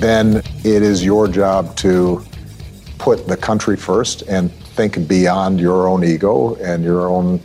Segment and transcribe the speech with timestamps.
[0.00, 2.24] then it is your job to
[2.98, 7.40] put the country first and think beyond your own ego and your own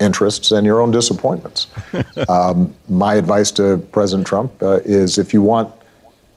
[0.00, 1.68] interests and your own disappointments.
[2.28, 5.72] um, my advice to President Trump uh, is if you want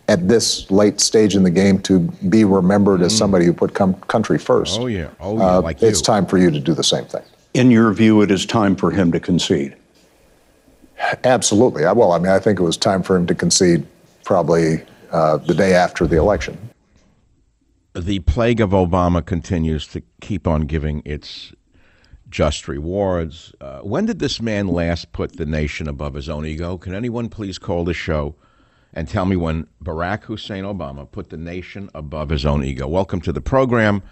[0.08, 3.06] at this late stage in the game to be remembered mm.
[3.06, 4.80] as somebody who put com- country first.
[4.80, 6.06] Oh yeah, oh yeah, uh, like it's you.
[6.06, 7.24] time for you to do the same thing.
[7.54, 9.76] In your view, it is time for him to concede.
[11.24, 11.84] Absolutely.
[11.84, 13.86] Well, I mean, I think it was time for him to concede
[14.24, 16.58] probably uh, the day after the election.
[17.96, 21.54] The plague of Obama continues to keep on giving its
[22.30, 23.54] just rewards.
[23.60, 26.78] Uh, when did this man last put the nation above his own ego?
[26.78, 28.36] Can anyone please call the show
[28.94, 32.88] and tell me when Barack Hussein Obama put the nation above his own ego?
[32.88, 34.04] Welcome to the program.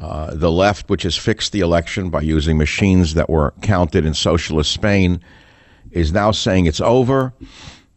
[0.00, 4.12] Uh, the left, which has fixed the election by using machines that were counted in
[4.12, 5.22] socialist Spain,
[5.90, 7.32] is now saying it's over.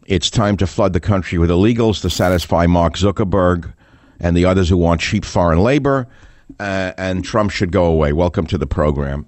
[0.10, 3.72] It's time to flood the country with illegals to satisfy Mark Zuckerberg
[4.20, 6.08] and the others who want cheap foreign labor.
[6.60, 8.12] Uh, and Trump should go away.
[8.12, 9.28] Welcome to the program.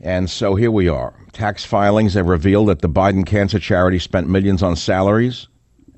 [0.00, 1.12] And so here we are.
[1.32, 5.46] Tax filings have revealed that the Biden Cancer Charity spent millions on salaries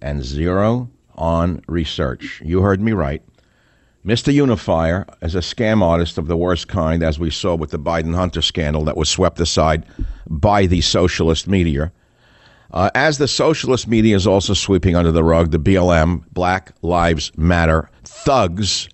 [0.03, 2.43] and zero on research.
[2.45, 3.23] You heard me right.
[4.05, 4.35] Mr.
[4.35, 8.17] Unifier is a scam artist of the worst kind, as we saw with the Biden
[8.17, 9.87] Hunter scandal that was swept aside
[10.27, 11.93] by the socialist media.
[12.71, 17.33] Uh, as the socialist media is also sweeping under the rug the BLM, Black Lives
[17.37, 18.89] Matter thugs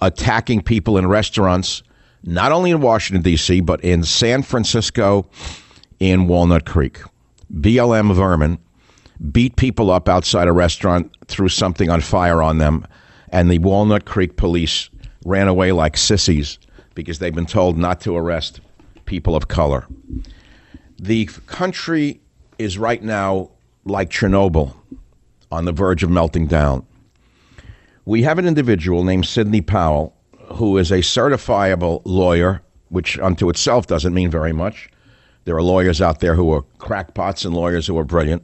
[0.00, 1.82] attacking people in restaurants,
[2.22, 5.26] not only in Washington, D.C., but in San Francisco,
[5.98, 7.00] in Walnut Creek.
[7.52, 8.58] BLM vermin
[9.32, 12.86] beat people up outside a restaurant, threw something on fire on them,
[13.30, 14.90] and the Walnut Creek police
[15.24, 16.58] ran away like sissies
[16.94, 18.60] because they've been told not to arrest
[19.06, 19.86] people of color.
[20.98, 22.20] The country
[22.58, 23.50] is right now
[23.84, 24.74] like Chernobyl
[25.50, 26.86] on the verge of melting down.
[28.04, 30.16] We have an individual named Sidney Powell
[30.54, 34.88] who is a certifiable lawyer, which unto itself doesn't mean very much.
[35.44, 38.42] There are lawyers out there who are crackpots and lawyers who are brilliant.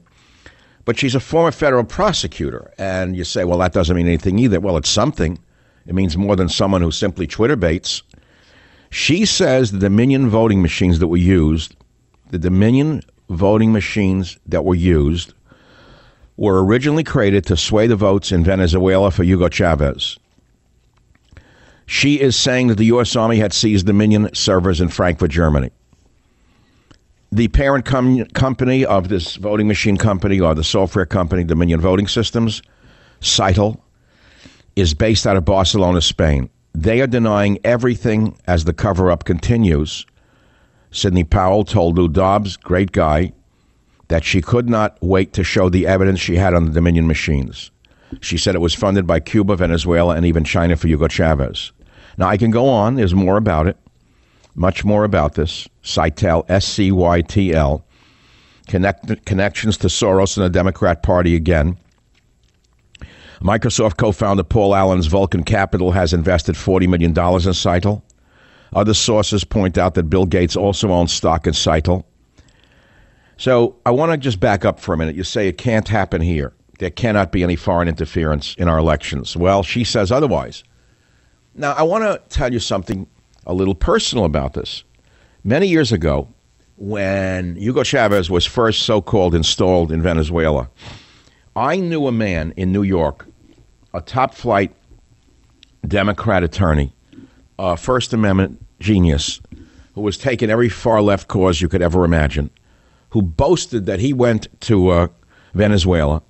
[0.84, 2.72] But she's a former federal prosecutor.
[2.78, 4.60] And you say, well, that doesn't mean anything either.
[4.60, 5.38] Well, it's something.
[5.86, 8.02] It means more than someone who simply Twitter baits.
[8.90, 11.76] She says the Dominion voting machines that were used,
[12.30, 13.02] the Dominion
[13.32, 15.34] voting machines that were used
[16.36, 20.18] were originally created to sway the votes in Venezuela for Hugo Chavez.
[21.86, 23.14] She is saying that the U.S.
[23.16, 25.70] Army had seized Dominion servers in Frankfurt, Germany.
[27.30, 32.06] The parent com- company of this voting machine company or the software company, Dominion Voting
[32.06, 32.62] Systems,
[33.20, 33.80] Scytl,
[34.76, 36.48] is based out of Barcelona, Spain.
[36.74, 40.06] They are denying everything as the cover up continues
[40.92, 43.32] Sidney Powell told Lou Dobbs, great guy,
[44.08, 47.70] that she could not wait to show the evidence she had on the Dominion machines.
[48.20, 51.72] She said it was funded by Cuba, Venezuela, and even China for Hugo Chavez.
[52.18, 52.96] Now, I can go on.
[52.96, 53.78] There's more about it,
[54.54, 55.66] much more about this.
[55.82, 57.84] Scytl, S C Y T L.
[58.68, 61.78] Connect, connections to Soros and the Democrat Party again.
[63.40, 68.02] Microsoft co founder Paul Allen's Vulcan Capital has invested $40 million in Scytl.
[68.74, 72.04] Other sources point out that Bill Gates also owns stock in Scytl.
[73.36, 75.14] So I want to just back up for a minute.
[75.14, 76.52] You say it can't happen here.
[76.78, 79.36] There cannot be any foreign interference in our elections.
[79.36, 80.64] Well, she says otherwise.
[81.54, 83.06] Now, I want to tell you something
[83.46, 84.84] a little personal about this.
[85.44, 86.28] Many years ago,
[86.76, 90.70] when Hugo Chavez was first so called installed in Venezuela,
[91.54, 93.26] I knew a man in New York,
[93.92, 94.74] a top flight
[95.86, 96.94] Democrat attorney,
[97.58, 99.40] a First Amendment genius
[99.94, 102.50] who was taking every far left cause you could ever imagine,
[103.10, 105.08] who boasted that he went to uh,
[105.54, 106.22] Venezuela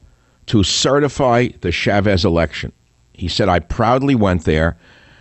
[0.46, 2.72] to certify the Chavez election.
[3.12, 4.76] He said, I proudly went there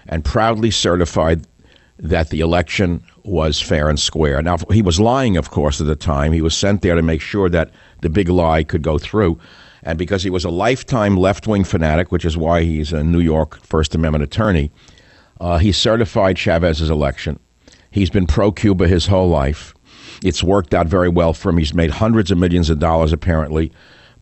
[0.07, 1.45] and proudly certified
[2.00, 4.42] that the election was fair and square.
[4.42, 6.31] Now, he was lying, of course, at the time.
[6.31, 7.69] He was sent there to make sure that
[8.01, 9.39] the big lie could go through.
[9.83, 13.19] And because he was a lifetime left wing fanatic, which is why he's a New
[13.19, 14.71] York First Amendment attorney,
[15.41, 17.39] uh, he certified Chavez's election.
[17.89, 19.73] He's been pro Cuba his whole life.
[20.23, 21.57] It's worked out very well for him.
[21.57, 23.71] He's made hundreds of millions of dollars, apparently,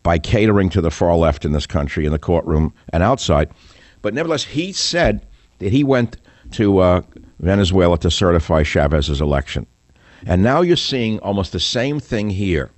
[0.02, 3.50] by catering to the far left in this country, in the courtroom and outside.
[4.00, 5.26] But nevertheless, he said
[5.58, 6.16] that he went
[6.52, 7.02] to uh,
[7.38, 9.66] Venezuela to certify Chavez's election.
[10.26, 12.70] And now you're seeing almost the same thing here.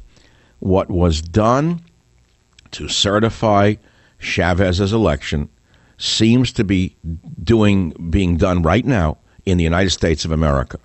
[0.58, 1.80] What was done
[2.72, 3.76] to certify
[4.18, 5.48] Chavez's election
[6.02, 6.96] seems to be
[7.44, 10.78] doing being done right now in the United States of America.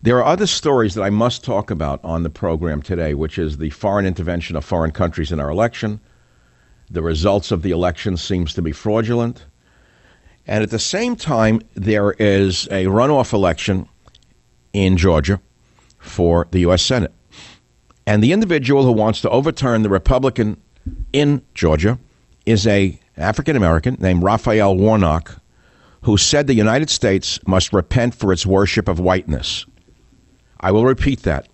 [0.00, 3.58] There are other stories that I must talk about on the program today, which is
[3.58, 6.00] the foreign intervention of foreign countries in our election.
[6.90, 9.44] The results of the election seems to be fraudulent.
[10.46, 13.86] And at the same time, there is a runoff election
[14.72, 15.40] in Georgia
[15.98, 16.82] for the U.S.
[16.82, 17.12] Senate.
[18.06, 20.60] And the individual who wants to overturn the Republican
[21.12, 21.98] in Georgia
[22.44, 25.40] is a African American named Raphael Warnock,
[26.02, 29.66] who said the United States must repent for its worship of whiteness.
[30.60, 31.48] I will repeat that.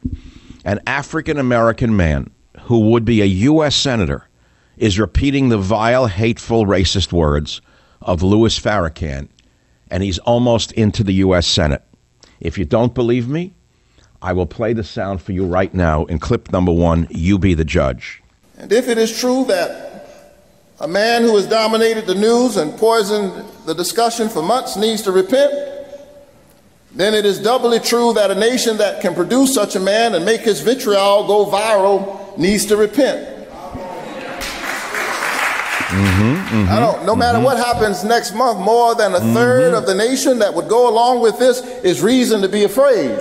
[0.65, 2.31] An African American man
[2.63, 3.75] who would be a U.S.
[3.75, 4.29] Senator
[4.77, 7.61] is repeating the vile, hateful, racist words
[8.01, 9.29] of Louis Farrakhan,
[9.91, 11.47] and he's almost into the U.S.
[11.47, 11.83] Senate.
[12.41, 13.55] If you don't believe me,
[14.23, 17.09] I will play the sound for you right now in clip number one.
[17.11, 18.23] You be the judge.
[18.57, 19.88] And if it is true that
[20.81, 25.13] a man who has dominated the news and poisoned the discussion for months needs to
[25.13, 25.53] repent,
[26.93, 30.25] then it is doubly true that a nation that can produce such a man and
[30.25, 33.37] make his vitriol go viral needs to repent.
[35.89, 37.07] Mm-hmm, mm-hmm, I don't.
[37.07, 37.47] No matter mm-hmm.
[37.47, 41.23] what happens next month, more than a third of the nation that would go along
[41.23, 43.19] with this is reason to be afraid.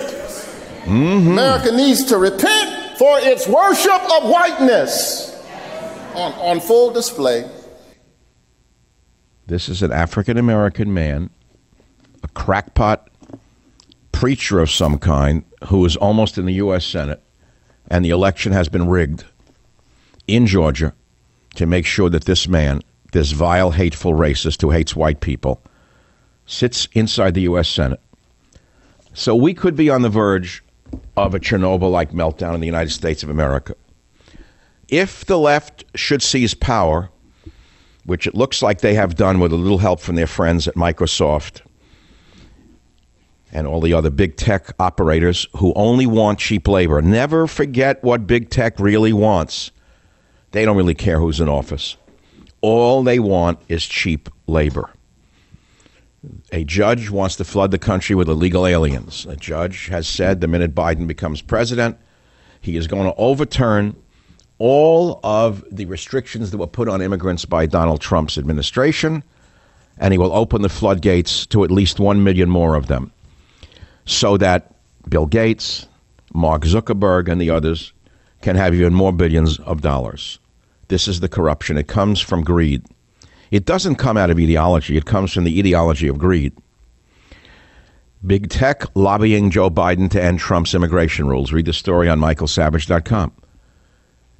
[0.83, 1.31] Mm-hmm.
[1.31, 5.36] America needs to repent for its worship of whiteness
[6.17, 7.49] on, on full display.
[9.45, 11.29] This is an African American man,
[12.23, 13.09] a crackpot
[14.11, 16.85] preacher of some kind, who is almost in the U.S.
[16.85, 17.23] Senate,
[17.89, 19.23] and the election has been rigged
[20.27, 20.93] in Georgia
[21.55, 22.81] to make sure that this man,
[23.13, 25.61] this vile, hateful racist who hates white people,
[26.45, 27.69] sits inside the U.S.
[27.69, 28.01] Senate.
[29.13, 30.63] So we could be on the verge
[31.15, 33.75] of a Chernobyl like meltdown in the United States of America.
[34.89, 37.09] If the left should seize power,
[38.05, 40.75] which it looks like they have done with a little help from their friends at
[40.75, 41.61] Microsoft
[43.51, 48.27] and all the other big tech operators who only want cheap labor, never forget what
[48.27, 49.71] big tech really wants.
[50.51, 51.97] They don't really care who's in office.
[52.61, 54.89] All they want is cheap labor.
[56.51, 59.25] A judge wants to flood the country with illegal aliens.
[59.29, 61.97] A judge has said the minute Biden becomes president,
[62.61, 63.95] he is going to overturn
[64.59, 69.23] all of the restrictions that were put on immigrants by Donald Trump's administration,
[69.99, 73.11] and he will open the floodgates to at least 1 million more of them
[74.05, 74.73] so that
[75.07, 75.87] Bill Gates,
[76.33, 77.93] Mark Zuckerberg, and the others
[78.41, 80.39] can have even more billions of dollars.
[80.87, 81.77] This is the corruption.
[81.77, 82.83] It comes from greed.
[83.51, 86.53] It doesn't come out of ideology, it comes from the ideology of greed.
[88.25, 91.53] Big tech lobbying Joe Biden to end Trump's immigration rules.
[91.53, 93.31] Read the story on michaelsavage.com.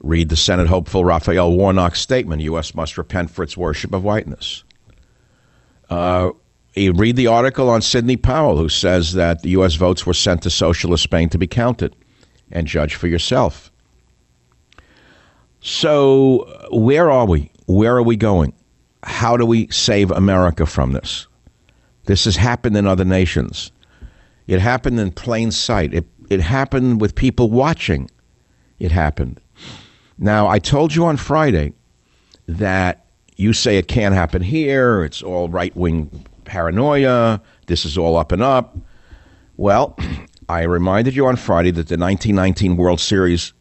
[0.08, 2.74] Read the Senate hopeful Raphael Warnock's statement U.S.
[2.74, 4.64] must repent for its worship of whiteness.
[5.90, 6.30] Uh,
[6.78, 9.76] read the article on Sidney Powell, who says that the U.S.
[9.76, 11.94] votes were sent to socialist Spain to be counted,
[12.50, 13.70] and judge for yourself.
[15.60, 17.52] So, where are we?
[17.66, 18.54] Where are we going?
[19.04, 21.28] How do we save America from this?
[22.06, 23.74] This has happened in other nations.
[24.48, 25.94] It happened in plain sight.
[25.94, 28.10] It, it happened with people watching.
[28.80, 29.42] It happened.
[30.18, 31.74] Now, I told you on Friday
[32.48, 33.06] that
[33.36, 35.04] you say it can't happen here.
[35.04, 37.42] It's all right wing paranoia.
[37.68, 38.78] This is all up and up.
[39.58, 39.98] Well,
[40.50, 43.54] I reminded you on Friday that the 1919 World Series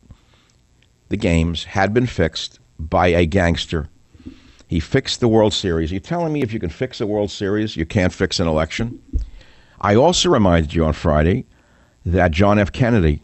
[1.09, 3.89] the games had been fixed by a gangster.
[4.67, 5.93] He fixed the World Series.
[5.93, 9.01] You're telling me if you can fix a World Series, you can't fix an election?
[9.81, 11.47] I also reminded you on Friday
[12.05, 12.73] that John F.
[12.73, 13.23] Kennedy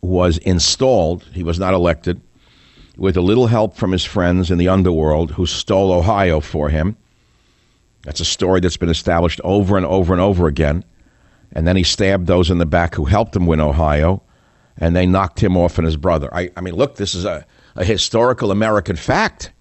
[0.00, 2.20] was installed, he was not elected,
[2.98, 6.96] with a little help from his friends in the underworld who stole Ohio for him.
[8.02, 10.84] That's a story that's been established over and over and over again.
[11.52, 14.22] And then he stabbed those in the back who helped him win Ohio
[14.76, 16.28] and they knocked him off and his brother.
[16.32, 19.52] I, I mean, look, this is a, a historical American fact.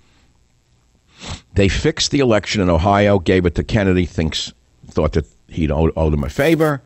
[1.53, 4.53] They fixed the election in Ohio, gave it to Kennedy, thinks
[4.87, 6.81] thought that he'd owed, owed him a favor.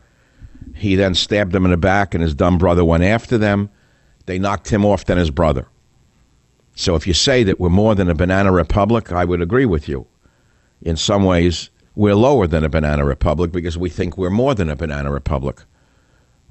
[0.74, 3.70] He then stabbed him in the back, and his dumb brother went after them.
[4.26, 5.66] They knocked him off, then his brother.
[6.74, 9.88] So if you say that we're more than a banana republic, I would agree with
[9.88, 10.06] you.
[10.80, 14.70] In some ways, we're lower than a banana republic because we think we're more than
[14.70, 15.62] a banana republic.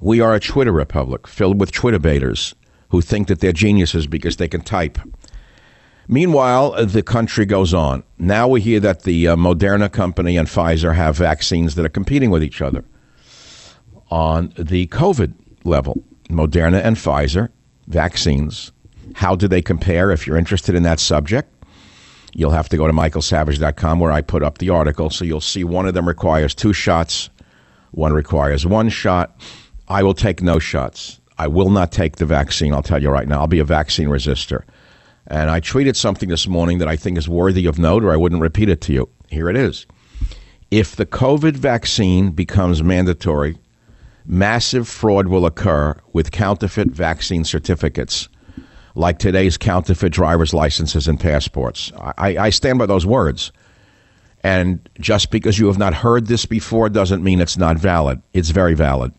[0.00, 2.54] We are a Twitter republic filled with Twitter baiters
[2.90, 4.98] who think that they're geniuses because they can type.
[6.08, 8.02] Meanwhile, the country goes on.
[8.18, 12.30] Now we hear that the uh, Moderna company and Pfizer have vaccines that are competing
[12.30, 12.84] with each other
[14.10, 15.32] on the COVID
[15.64, 16.02] level.
[16.28, 17.48] Moderna and Pfizer
[17.86, 18.72] vaccines.
[19.22, 20.10] How do they compare?
[20.10, 21.48] If you're interested in that subject,
[22.34, 25.10] you'll have to go to michaelsavage.com where I put up the article.
[25.10, 27.30] So you'll see one of them requires two shots,
[27.92, 29.40] one requires one shot.
[29.86, 31.20] I will take no shots.
[31.38, 32.74] I will not take the vaccine.
[32.74, 33.42] I'll tell you right now.
[33.42, 34.64] I'll be a vaccine resistor.
[35.28, 38.16] And I tweeted something this morning that I think is worthy of note, or I
[38.16, 39.08] wouldn't repeat it to you.
[39.30, 39.86] Here it is.
[40.72, 43.56] If the COVID vaccine becomes mandatory,
[44.26, 48.28] massive fraud will occur with counterfeit vaccine certificates,
[48.94, 51.92] like today's counterfeit driver's licenses and passports.
[52.18, 53.52] I, I stand by those words.
[54.44, 58.20] And just because you have not heard this before doesn't mean it's not valid.
[58.32, 59.12] It's very valid.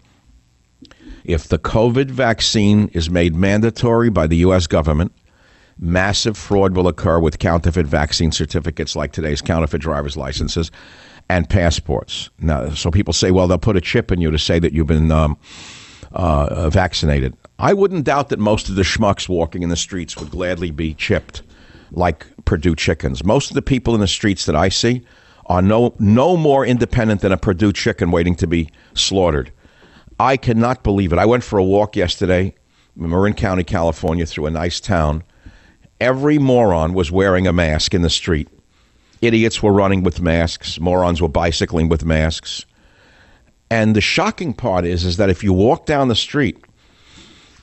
[1.24, 4.68] If the COVID vaccine is made mandatory by the U.S.
[4.68, 5.13] government,
[5.80, 10.70] massive fraud will occur with counterfeit vaccine certificates like today's counterfeit driver's licenses
[11.30, 12.30] and passports.
[12.39, 14.88] Now, so people say, well, they'll put a chip in you to say that you've
[14.88, 15.38] been um,
[16.12, 17.36] uh, vaccinated.
[17.60, 20.93] I wouldn't doubt that most of the schmucks walking in the streets would gladly be
[20.93, 21.43] chipped
[21.91, 23.24] like Perdue chickens.
[23.24, 25.03] Most of the people in the streets that I see
[25.45, 29.51] are no, no more independent than a Perdue chicken waiting to be slaughtered.
[30.19, 31.19] I cannot believe it.
[31.19, 32.55] I went for a walk yesterday
[32.98, 35.24] in Marin County, California, through a nice town.
[36.00, 38.48] Every moron was wearing a mask in the street.
[39.22, 40.79] Idiots were running with masks.
[40.79, 42.65] Morons were bicycling with masks.
[43.69, 46.63] And the shocking part is, is that if you walk down the street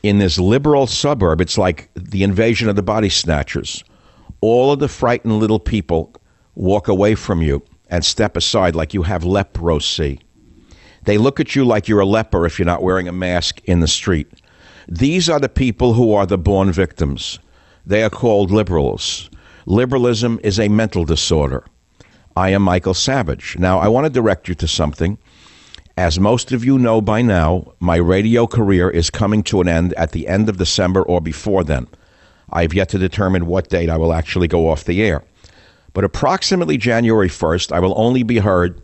[0.02, 3.84] in this liberal suburb, it's like the invasion of the body snatchers.
[4.40, 6.12] All of the frightened little people
[6.54, 10.20] walk away from you and step aside like you have leprosy.
[11.04, 13.80] They look at you like you're a leper if you're not wearing a mask in
[13.80, 14.28] the street.
[14.88, 17.38] These are the people who are the born victims.
[17.86, 19.30] They are called liberals.
[19.66, 21.64] Liberalism is a mental disorder.
[22.36, 23.56] I am Michael Savage.
[23.58, 25.18] Now, I want to direct you to something.
[26.00, 29.92] As most of you know by now, my radio career is coming to an end
[29.98, 31.88] at the end of December or before then.
[32.48, 35.22] I have yet to determine what date I will actually go off the air.
[35.92, 38.80] But approximately January 1st, I will only be heard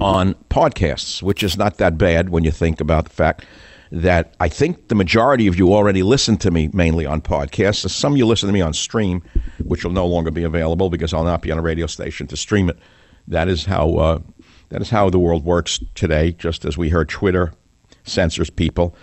[0.00, 3.44] on podcasts, which is not that bad when you think about the fact
[3.90, 7.90] that I think the majority of you already listen to me mainly on podcasts.
[7.90, 9.22] Some of you listen to me on stream,
[9.64, 12.38] which will no longer be available because I'll not be on a radio station to
[12.38, 12.78] stream it.
[13.28, 14.18] That is how uh,
[14.72, 16.32] that is how the world works today.
[16.32, 17.52] Just as we heard, Twitter
[18.04, 18.96] censors people.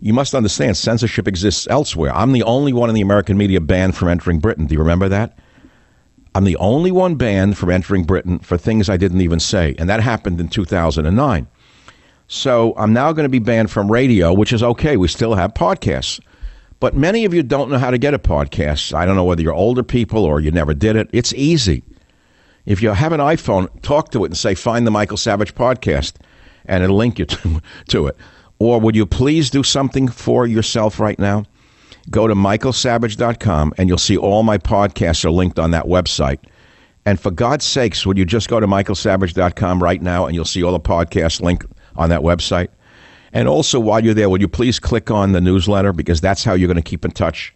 [0.00, 2.14] You must understand censorship exists elsewhere.
[2.14, 4.66] I'm the only one in the American media banned from entering Britain.
[4.66, 5.36] Do you remember that?
[6.36, 9.88] I'm the only one banned from entering Britain for things I didn't even say, and
[9.88, 11.48] that happened in 2009.
[12.28, 14.96] So I'm now going to be banned from radio, which is okay.
[14.96, 16.20] We still have podcasts.
[16.78, 18.94] But many of you don't know how to get a podcast.
[18.94, 21.10] I don't know whether you're older people or you never did it.
[21.12, 21.82] It's easy.
[22.66, 26.14] If you have an iPhone, talk to it and say, find the Michael Savage podcast,
[26.66, 28.16] and it'll link you to, to it.
[28.58, 31.44] Or would you please do something for yourself right now?
[32.10, 36.38] Go to michaelsavage.com and you'll see all my podcasts are linked on that website.
[37.04, 40.62] And for God's sakes, would you just go to michaelsavage.com right now and you'll see
[40.62, 42.68] all the podcasts linked on that website.
[43.32, 46.54] And also, while you're there, would you please click on the newsletter because that's how
[46.54, 47.54] you're going to keep in touch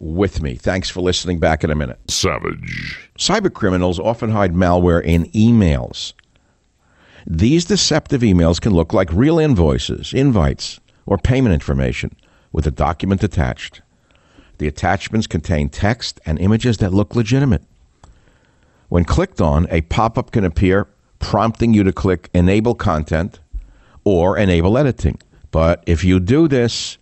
[0.00, 0.56] with me.
[0.56, 1.38] Thanks for listening.
[1.38, 1.98] Back in a minute.
[2.10, 3.08] Savage.
[3.18, 6.14] Cyber criminals often hide malware in emails.
[7.26, 12.16] These deceptive emails can look like real invoices, invites, or payment information
[12.50, 13.82] with a document attached.
[14.58, 17.62] The attachments contain text and images that look legitimate.
[18.88, 20.88] When clicked on, a pop up can appear
[21.18, 23.38] prompting you to click Enable Content
[24.04, 25.20] or enable editing.
[25.50, 26.98] But if you do this,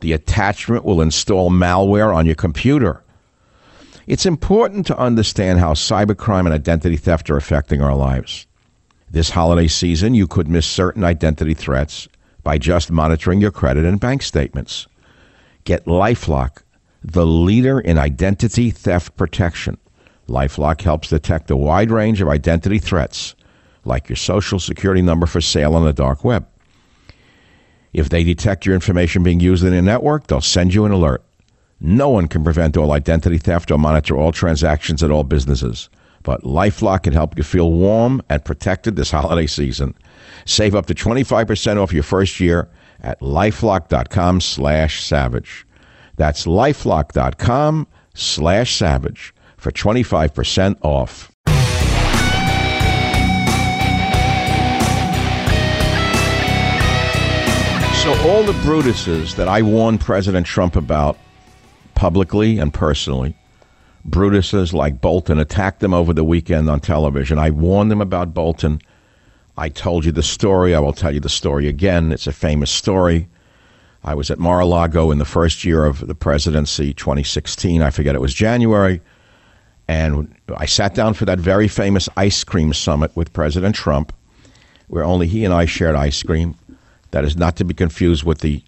[0.00, 3.02] the attachment will install malware on your computer.
[4.06, 8.46] It's important to understand how cybercrime and identity theft are affecting our lives.
[9.10, 12.08] This holiday season, you could miss certain identity threats
[12.42, 14.86] by just monitoring your credit and bank statements.
[15.64, 16.62] Get Lifelock,
[17.02, 19.78] the leader in identity theft protection.
[20.28, 23.34] Lifelock helps detect a wide range of identity threats
[23.84, 26.46] like your social security number for sale on the dark web.
[27.96, 31.24] If they detect your information being used in a network, they'll send you an alert.
[31.80, 35.88] No one can prevent all identity theft or monitor all transactions at all businesses.
[36.22, 39.94] But Lifelock can help you feel warm and protected this holiday season.
[40.44, 42.68] Save up to 25% off your first year
[43.00, 45.66] at lifelock.com slash savage.
[46.16, 51.32] That's lifelock.com slash savage for 25% off.
[58.06, 61.18] So, all the Brutuses that I warned President Trump about
[61.96, 63.34] publicly and personally
[64.04, 67.36] Brutuses like Bolton attacked them over the weekend on television.
[67.40, 68.80] I warned them about Bolton.
[69.56, 70.72] I told you the story.
[70.72, 72.12] I will tell you the story again.
[72.12, 73.26] It's a famous story.
[74.04, 77.82] I was at Mar a Lago in the first year of the presidency, 2016.
[77.82, 79.00] I forget it was January.
[79.88, 84.12] And I sat down for that very famous ice cream summit with President Trump,
[84.86, 86.54] where only he and I shared ice cream.
[87.10, 88.62] That is not to be confused with the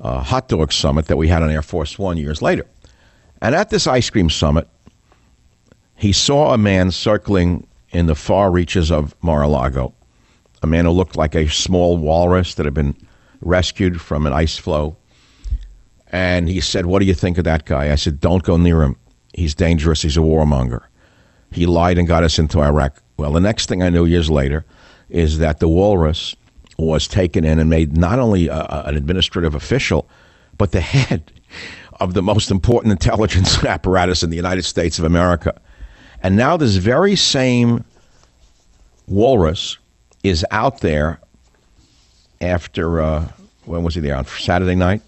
[0.00, 2.66] uh, hot dog summit that we had on Air Force One years later.
[3.40, 4.68] And at this ice cream summit,
[5.96, 9.94] he saw a man circling in the far reaches of Mar a Lago,
[10.62, 12.94] a man who looked like a small walrus that had been
[13.40, 14.96] rescued from an ice floe.
[16.10, 17.92] And he said, What do you think of that guy?
[17.92, 18.96] I said, Don't go near him.
[19.34, 20.02] He's dangerous.
[20.02, 20.82] He's a warmonger.
[21.50, 23.02] He lied and got us into Iraq.
[23.16, 24.64] Well, the next thing I knew years later
[25.08, 26.34] is that the walrus
[26.78, 30.08] was taken in and made not only a, an administrative official,
[30.56, 31.32] but the head
[32.00, 35.60] of the most important intelligence apparatus in the United States of America.
[36.22, 37.84] And now this very same
[39.06, 39.78] walrus
[40.22, 41.20] is out there
[42.40, 43.28] after uh,
[43.64, 45.02] when was he there on Saturday night?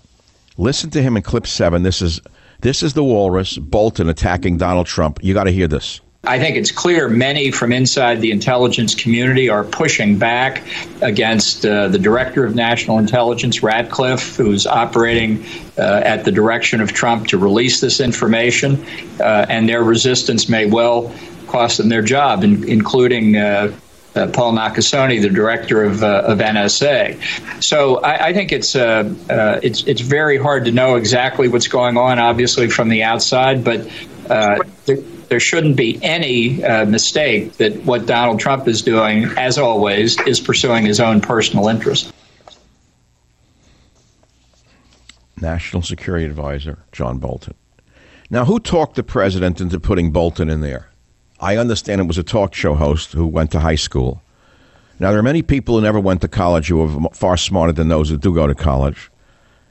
[0.56, 1.82] Listen to him in clip seven.
[1.82, 2.20] This is
[2.60, 5.18] this is the walrus Bolton attacking Donald Trump.
[5.22, 6.00] You got to hear this.
[6.24, 10.62] I think it's clear many from inside the intelligence community are pushing back
[11.00, 15.42] against uh, the director of national intelligence, Ratcliffe, who's operating
[15.78, 18.84] uh, at the direction of Trump to release this information.
[19.18, 21.10] Uh, and their resistance may well
[21.46, 23.36] cost them their job, in, including.
[23.36, 23.72] Uh,
[24.16, 27.62] uh, Paul Nakasone, the director of, uh, of NSA.
[27.62, 31.68] So I, I think it's uh, uh, it's it's very hard to know exactly what's
[31.68, 33.88] going on, obviously from the outside, but
[34.28, 34.58] uh,
[35.30, 40.40] there, shouldn't be any uh, mistake that what Donald Trump is doing, as always, is
[40.40, 42.12] pursuing his own personal interest.
[45.40, 47.54] National Security Advisor John Bolton.
[48.28, 50.90] Now, who talked the president into putting Bolton in there?
[51.40, 54.22] I understand it was a talk show host who went to high school.
[54.98, 57.88] Now, there are many people who never went to college who are far smarter than
[57.88, 59.10] those who do go to college.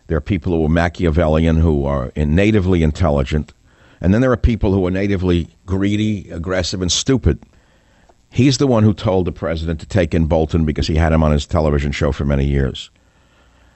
[0.07, 3.53] There are people who are Machiavellian, who are natively intelligent.
[4.01, 7.39] And then there are people who are natively greedy, aggressive, and stupid.
[8.31, 11.23] He's the one who told the president to take in Bolton because he had him
[11.23, 12.89] on his television show for many years.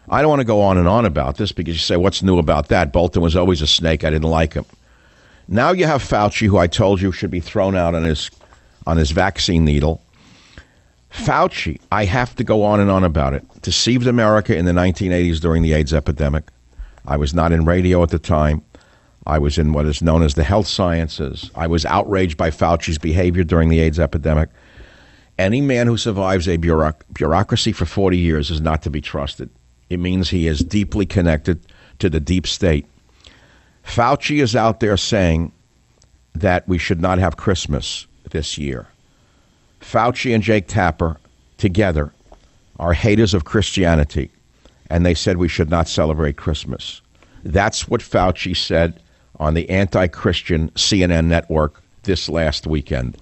[0.09, 2.37] I don't want to go on and on about this because you say, what's new
[2.37, 2.91] about that?
[2.91, 4.03] Bolton was always a snake.
[4.03, 4.65] I didn't like him.
[5.47, 8.29] Now you have Fauci, who I told you should be thrown out on his
[8.85, 10.01] on his vaccine needle.
[11.11, 13.45] Fauci, I have to go on and on about it.
[13.61, 16.49] Deceived America in the 1980s during the AIDS epidemic.
[17.05, 18.61] I was not in radio at the time.
[19.25, 21.49] I was in what is known as the health sciences.
[21.55, 24.49] I was outraged by Fauci's behavior during the AIDS epidemic.
[25.37, 29.49] Any man who survives a bureauc- bureaucracy for 40 years is not to be trusted.
[29.89, 31.59] It means he is deeply connected
[31.99, 32.85] to the deep state.
[33.85, 35.51] Fauci is out there saying
[36.35, 38.87] that we should not have Christmas this year.
[39.79, 41.17] Fauci and Jake Tapper
[41.57, 42.11] together
[42.79, 44.31] are haters of Christianity,
[44.89, 47.01] and they said we should not celebrate Christmas.
[47.43, 48.99] That's what Fauci said
[49.39, 53.17] on the anti Christian CNN network this last weekend.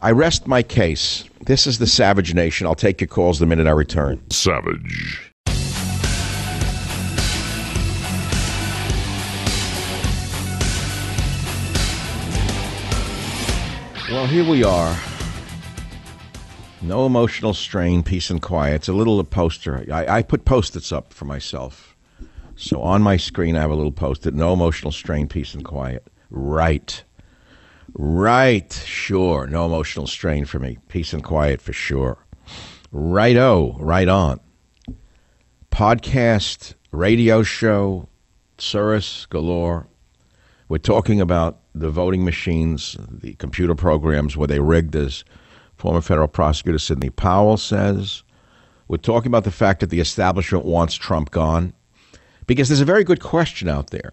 [0.00, 1.24] I rest my case.
[1.46, 2.66] This is the Savage Nation.
[2.66, 4.22] I'll take your calls the minute I return.
[4.30, 5.32] Savage.
[14.10, 14.96] Well, here we are.
[16.82, 18.74] No emotional strain, peace and quiet.
[18.74, 19.84] It's a little poster.
[19.90, 21.93] I, I put post-its up for myself.
[22.56, 24.34] So on my screen, I have a little post-it.
[24.34, 26.06] No emotional strain, peace and quiet.
[26.30, 27.02] Right.
[27.94, 28.72] Right.
[28.72, 29.46] Sure.
[29.46, 30.78] No emotional strain for me.
[30.88, 32.18] Peace and quiet for sure.
[32.92, 34.40] Right oh, Right on.
[35.70, 38.08] Podcast, radio show,
[38.58, 39.88] Surus galore.
[40.68, 45.24] We're talking about the voting machines, the computer programs where they rigged, as
[45.76, 48.22] former federal prosecutor Sidney Powell says.
[48.86, 51.72] We're talking about the fact that the establishment wants Trump gone.
[52.46, 54.12] Because there's a very good question out there,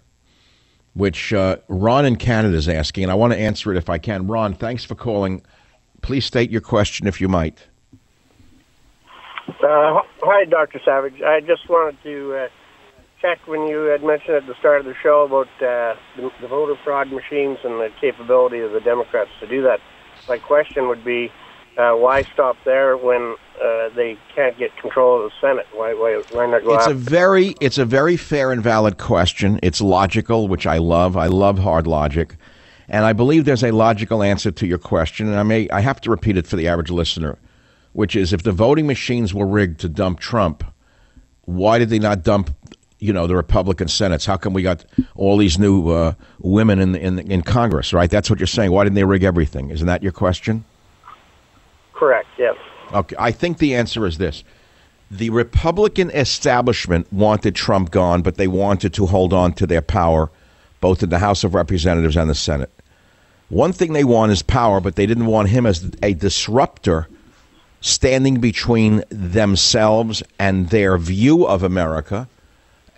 [0.94, 3.98] which uh, Ron in Canada is asking, and I want to answer it if I
[3.98, 4.28] can.
[4.28, 5.44] Ron, thanks for calling.
[6.02, 7.67] Please state your question if you might.
[9.48, 10.80] Uh, hi, Dr.
[10.84, 11.22] Savage.
[11.22, 12.48] I just wanted to uh,
[13.22, 16.48] check when you had mentioned at the start of the show about uh, the, the
[16.48, 19.80] voter fraud machines and the capability of the Democrats to do that.
[20.28, 21.32] My question would be,
[21.78, 25.68] uh, why stop there when uh, they can't get control of the Senate?
[25.74, 26.76] Why, why, why not go?
[26.76, 29.60] It's a very, it's a very fair and valid question.
[29.64, 31.16] It's logical, which I love.
[31.16, 32.36] I love hard logic,
[32.90, 35.28] and I believe there's a logical answer to your question.
[35.28, 37.38] And I may, I have to repeat it for the average listener,
[37.94, 40.64] which is if the voting machines were rigged to dump Trump,
[41.46, 42.56] why did they not dump
[43.00, 44.26] you know the Republican senates?
[44.26, 47.94] How come we got all these new uh, women in, in in Congress?
[47.94, 48.72] Right, that's what you're saying.
[48.72, 49.72] Why didn't they rig everything?
[49.72, 50.66] Isn't that your question?
[52.02, 52.28] Correct.
[52.36, 52.56] Yes.
[52.92, 54.44] Okay, I think the answer is this:
[55.12, 60.32] the Republican establishment wanted Trump gone, but they wanted to hold on to their power,
[60.80, 62.72] both in the House of Representatives and the Senate.
[63.50, 67.08] One thing they want is power, but they didn't want him as a disruptor
[67.82, 72.28] standing between themselves and their view of America,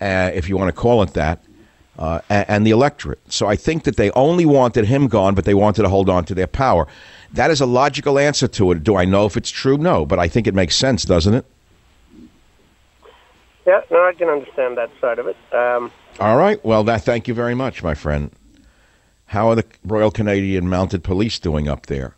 [0.00, 1.44] uh, if you want to call it that,
[1.98, 3.20] uh, and, and the electorate.
[3.28, 6.24] So I think that they only wanted him gone, but they wanted to hold on
[6.24, 6.86] to their power.
[7.34, 8.84] That is a logical answer to it.
[8.84, 9.76] Do I know if it's true?
[9.76, 11.44] No, but I think it makes sense, doesn't it?
[13.66, 15.36] Yeah, no, I can understand that side of it.
[15.52, 16.64] Um, All right.
[16.64, 17.02] Well, that.
[17.02, 18.30] Thank you very much, my friend.
[19.26, 22.14] How are the Royal Canadian Mounted Police doing up there?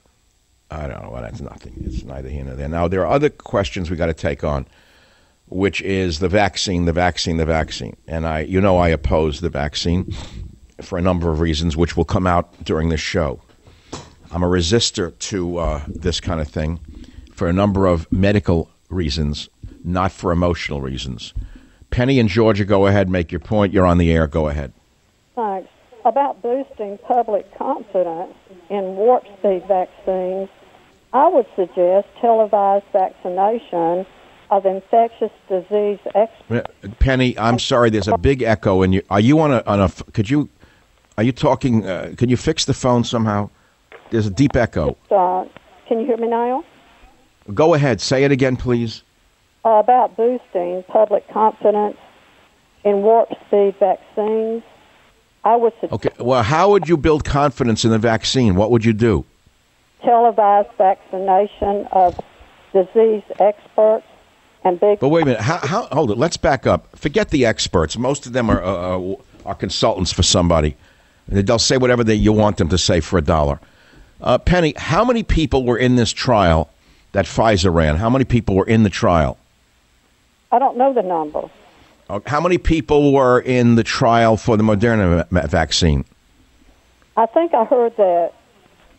[0.70, 1.10] I don't know.
[1.10, 1.82] Well, that's nothing.
[1.86, 2.68] It's neither here nor there.
[2.68, 4.66] Now, there are other questions we got to take on,
[5.46, 7.96] which is the vaccine, the vaccine, the vaccine.
[8.06, 10.12] And I, you know, I oppose the vaccine
[10.82, 13.40] for a number of reasons, which will come out during this show.
[14.32, 16.80] I'm a resistor to uh, this kind of thing
[17.32, 19.48] for a number of medical reasons,
[19.84, 21.34] not for emotional reasons.
[21.90, 23.72] Penny in Georgia, go ahead, make your point.
[23.72, 24.26] You're on the air.
[24.26, 24.72] Go ahead.
[25.34, 25.68] Thanks.
[26.04, 28.34] About boosting public confidence
[28.70, 30.48] in warp speed vaccines,
[31.12, 34.06] I would suggest televised vaccination
[34.50, 36.70] of infectious disease experts.
[37.00, 37.90] Penny, I'm sorry.
[37.90, 39.88] There's a big echo, and you are you on a on a?
[40.12, 40.48] Could you
[41.18, 41.86] are you talking?
[41.86, 43.50] Uh, can you fix the phone somehow?
[44.10, 44.96] There's a deep echo.
[45.10, 45.44] Uh,
[45.88, 46.64] can you hear me now?
[47.52, 48.00] Go ahead.
[48.00, 49.02] Say it again, please.
[49.64, 51.96] Uh, about boosting public confidence
[52.84, 54.62] in warp speed vaccines.
[55.44, 56.10] I would suggest Okay.
[56.18, 58.56] Well, how would you build confidence in the vaccine?
[58.56, 59.24] What would you do?
[60.02, 62.18] televised vaccination of
[62.72, 64.06] disease experts
[64.64, 65.00] and big.
[65.00, 65.40] But wait a minute.
[65.40, 66.18] How, how, hold it.
[66.18, 66.96] Let's back up.
[66.96, 67.96] Forget the experts.
[67.98, 69.14] Most of them are uh, uh,
[69.44, 70.76] are consultants for somebody.
[71.28, 73.60] They'll say whatever they, you want them to say for a dollar.
[74.20, 76.70] Uh, Penny, how many people were in this trial
[77.12, 77.96] that Pfizer ran?
[77.96, 79.38] How many people were in the trial?
[80.52, 81.50] I don't know the number.
[82.08, 86.04] Uh, How many people were in the trial for the Moderna va- vaccine?
[87.16, 88.32] I think I heard that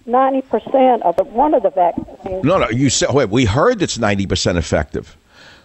[0.06, 2.43] ninety percent of it, one of the vaccines.
[2.43, 2.69] No, no.
[2.69, 3.30] You said wait.
[3.30, 5.15] We heard it's ninety percent effective.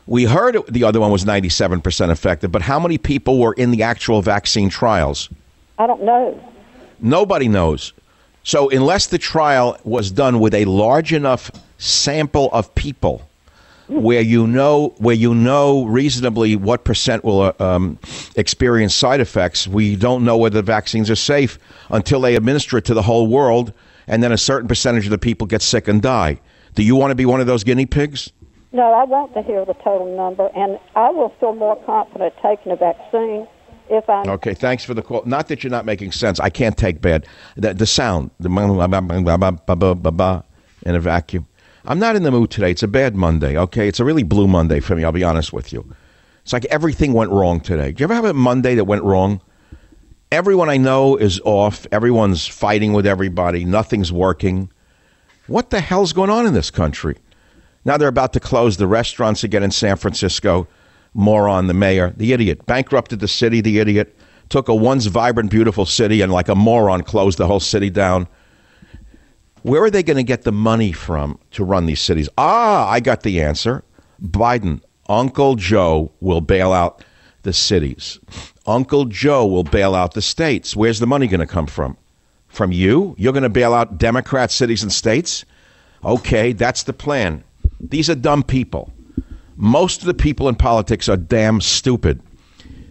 [0.07, 2.53] We heard it, the other one was ninety-seven percent effective.
[2.53, 5.29] But how many people were in the actual vaccine trials?
[5.79, 6.41] I don't know.
[7.01, 7.93] Nobody knows.
[8.45, 13.29] So unless the trial was done with a large enough sample of people,
[13.89, 17.99] where you know where you know reasonably what percent will uh, um,
[18.37, 21.59] experience side effects, we don't know whether the vaccines are safe
[21.91, 23.73] until they administer it to the whole world,
[24.07, 26.41] and then a certain percentage of the people get sick and die.
[26.75, 28.33] Do you want to be one of those guinea pigs?
[28.73, 32.73] No, I want to hear the total number, and I will feel more confident taking
[32.73, 33.47] a vaccine
[33.93, 34.55] if I'm okay.
[34.55, 35.23] Thanks for the call.
[35.25, 36.41] Not that you're not making sense.
[36.41, 37.27] I can't take bad
[37.57, 38.49] the, the sound, the
[40.85, 41.47] in a vacuum.
[41.85, 42.71] I'm not in the mood today.
[42.71, 43.57] It's a bad Monday.
[43.57, 45.05] Okay, it's a really blue Monday for me.
[45.05, 45.95] I'll be honest with you.
[46.43, 47.93] It's like everything went wrong today.
[47.93, 49.41] Do you ever have a Monday that went wrong?
[50.31, 51.87] Everyone I know is off.
[51.93, 53.65] Everyone's fighting with everybody.
[53.65, 54.71] Nothing's working.
[55.47, 57.17] What the hell's going on in this country?
[57.85, 60.69] Now they're about to close the restaurants again in San Francisco.
[61.15, 64.17] Moron, the mayor, the idiot, bankrupted the city, the idiot,
[64.49, 68.27] took a once vibrant, beautiful city and, like a moron, closed the whole city down.
[69.63, 72.29] Where are they going to get the money from to run these cities?
[72.37, 73.85] Ah, I got the answer.
[74.21, 77.05] Biden, Uncle Joe will bail out
[77.43, 78.19] the cities.
[78.67, 80.77] Uncle Joe will bail out the states.
[80.77, 81.97] Where's the money going to come from?
[82.49, 83.15] From you?
[83.19, 85.45] You're going to bail out Democrat cities and states?
[86.05, 87.45] Okay, that's the plan.
[87.81, 88.93] These are dumb people.
[89.57, 92.21] Most of the people in politics are damn stupid.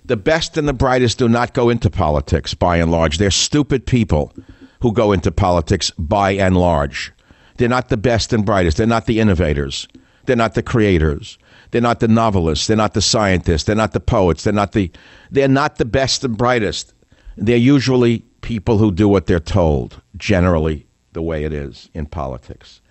[0.05, 3.17] The best and the brightest do not go into politics by and large.
[3.17, 4.33] They're stupid people
[4.81, 7.13] who go into politics by and large.
[7.57, 8.77] They're not the best and brightest.
[8.77, 9.87] They're not the innovators.
[10.25, 11.37] They're not the creators.
[11.71, 12.67] They're not the novelists.
[12.67, 13.63] They're not the scientists.
[13.63, 14.43] They're not the poets.
[14.43, 14.91] They're not the
[15.29, 16.93] they're not the best and brightest.
[17.37, 22.81] They're usually people who do what they're told, generally the way it is in politics.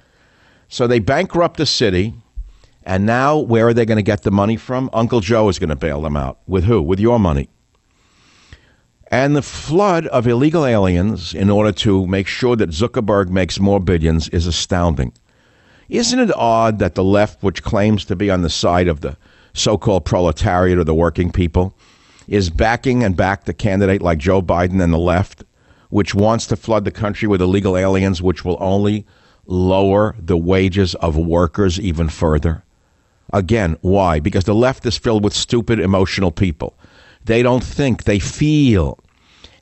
[0.69, 2.15] So they bankrupt the city,
[2.91, 4.91] and now where are they going to get the money from?
[4.93, 6.41] Uncle Joe is going to bail them out.
[6.49, 6.83] With who?
[6.83, 7.49] With your money.
[9.13, 13.79] And the flood of illegal aliens in order to make sure that Zuckerberg makes more
[13.79, 15.13] billions is astounding.
[15.89, 19.17] Isn't it odd that the left, which claims to be on the side of the
[19.53, 21.77] so called proletariat or the working people,
[22.27, 25.45] is backing and backed a candidate like Joe Biden and the left,
[25.91, 29.07] which wants to flood the country with illegal aliens, which will only
[29.47, 32.65] lower the wages of workers even further?
[33.33, 34.21] Again, why?
[34.21, 36.75] Because the left is filled with stupid, emotional people.
[37.25, 38.99] They don't think, they feel.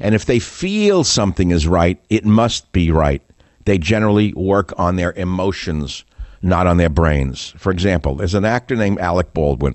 [0.00, 3.22] And if they feel something is right, it must be right.
[3.64, 6.04] They generally work on their emotions,
[6.40, 7.52] not on their brains.
[7.58, 9.74] For example, there's an actor named Alec Baldwin.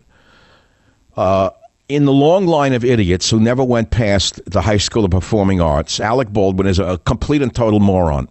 [1.16, 1.52] Uh,
[1.90, 5.62] in the long line of idiots who never went past the High School of Performing
[5.62, 8.28] Arts, Alec Baldwin is a complete and total moron.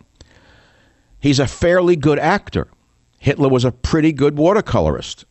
[1.21, 2.67] He's a fairly good actor.
[3.21, 5.25] Hitler was a pretty good watercolorist,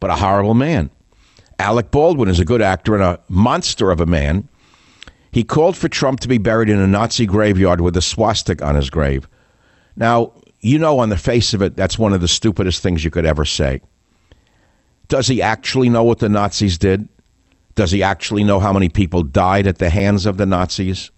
[0.00, 0.90] but a horrible man.
[1.58, 4.48] Alec Baldwin is a good actor and a monster of a man.
[5.30, 8.74] He called for Trump to be buried in a Nazi graveyard with a swastika on
[8.74, 9.28] his grave.
[9.96, 13.10] Now, you know, on the face of it, that's one of the stupidest things you
[13.10, 13.80] could ever say.
[15.08, 17.08] Does he actually know what the Nazis did?
[17.74, 21.10] Does he actually know how many people died at the hands of the Nazis?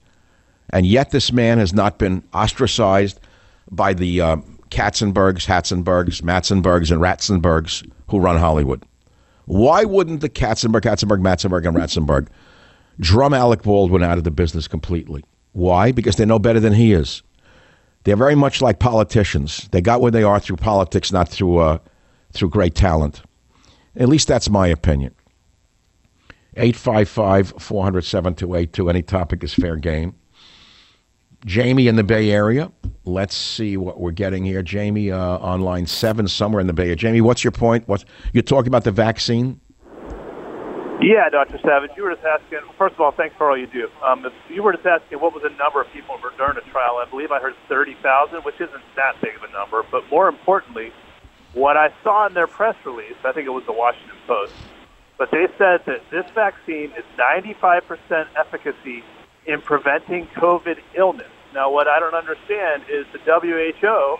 [0.71, 3.21] And yet, this man has not been ostracized
[3.71, 4.37] by the uh,
[4.71, 8.85] Katzenbergs, Hatzenbergs, Matzenbergs, and Ratzenbergs who run Hollywood.
[9.47, 12.29] Why wouldn't the Katzenberg, Katzenberg, Matzenberg, and Ratzenberg
[12.99, 15.25] drum Alec Baldwin out of the business completely?
[15.53, 15.92] Why?
[15.92, 17.23] Because they know better than he is.
[18.05, 19.69] They're very much like politicians.
[19.73, 21.79] They got where they are through politics, not through uh,
[22.33, 23.23] through great talent.
[23.97, 25.14] At least that's my opinion.
[26.57, 28.90] 855 400 7282.
[28.90, 30.14] Any topic is fair game.
[31.47, 32.73] Jamie in the Bay Area.
[33.05, 34.63] Let's see what we're getting here.
[34.63, 36.97] Jamie uh, on line seven, somewhere in the Bay Area.
[36.97, 37.87] Jamie, what's your point?
[37.87, 39.61] What you're talking about the vaccine?
[41.01, 41.59] Yeah, Dr.
[41.63, 42.59] Savage, you were just asking.
[42.77, 43.89] First of all, thanks for all you do.
[44.05, 46.97] Um, you were just asking what was the number of people for during a trial.
[46.97, 49.85] I believe I heard thirty thousand, which isn't that big of a number.
[49.89, 50.93] But more importantly,
[51.53, 54.53] what I saw in their press release, I think it was the Washington Post,
[55.17, 59.05] but they said that this vaccine is 95% efficacy
[59.47, 61.31] in preventing COVID illness.
[61.57, 64.19] Now, what I don't understand is the WHO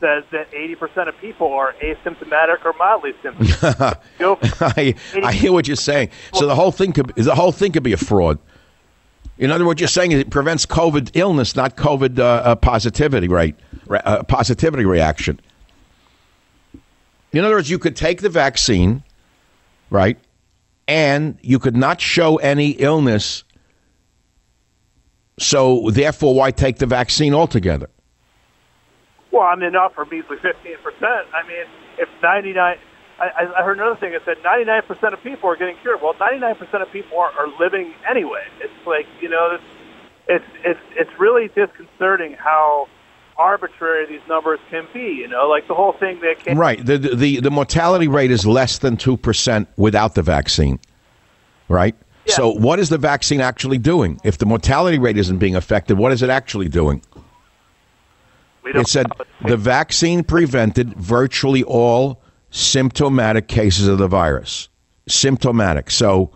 [0.00, 4.00] says that 80% of people are asymptomatic or mildly symptomatic.
[4.62, 6.08] I, I hear what you're saying.
[6.32, 8.38] So the whole thing could the whole thing could be a fraud.
[9.36, 13.56] In other words, you're saying it prevents COVID illness, not COVID uh, uh, positivity rate,
[13.90, 15.38] uh, positivity reaction.
[17.32, 19.02] In other words, you could take the vaccine,
[19.90, 20.16] right,
[20.88, 23.44] and you could not show any illness
[25.40, 27.88] so, therefore, why take the vaccine altogether?
[29.32, 30.52] Well, I mean, not for measly 15%.
[31.02, 31.66] I mean,
[31.98, 32.78] if 99,
[33.18, 36.02] I, I heard another thing that said 99% of people are getting cured.
[36.02, 38.44] Well, 99% of people are, are living anyway.
[38.60, 39.64] It's like, you know, it's,
[40.28, 42.88] it's, it's, it's really disconcerting how
[43.38, 45.12] arbitrary these numbers can be.
[45.12, 46.58] You know, like the whole thing that came.
[46.58, 46.84] Right.
[46.84, 50.80] The, the, the mortality rate is less than 2% without the vaccine,
[51.68, 51.96] right?
[52.30, 54.20] So, what is the vaccine actually doing?
[54.24, 57.02] If the mortality rate isn't being affected, what is it actually doing?
[58.64, 59.06] It said
[59.46, 64.68] the vaccine prevented virtually all symptomatic cases of the virus.
[65.08, 65.90] Symptomatic.
[65.90, 66.30] So,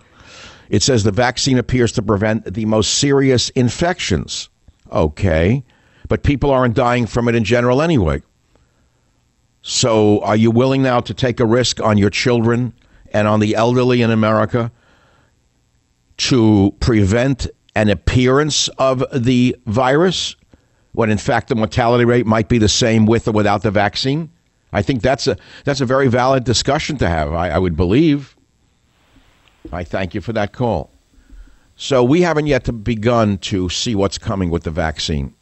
[0.68, 4.48] it says the vaccine appears to prevent the most serious infections.
[4.90, 5.62] Okay.
[6.08, 8.22] But people aren't dying from it in general anyway.
[9.62, 12.74] So, are you willing now to take a risk on your children
[13.12, 14.70] and on the elderly in America?
[16.16, 20.36] To prevent an appearance of the virus
[20.92, 24.30] when in fact the mortality rate might be the same with or without the vaccine?
[24.72, 27.32] I think that's a that's a very valid discussion to have.
[27.32, 28.36] I, I would believe.
[29.72, 30.90] I thank you for that call.
[31.76, 35.34] So we haven't yet begun to see what's coming with the vaccine.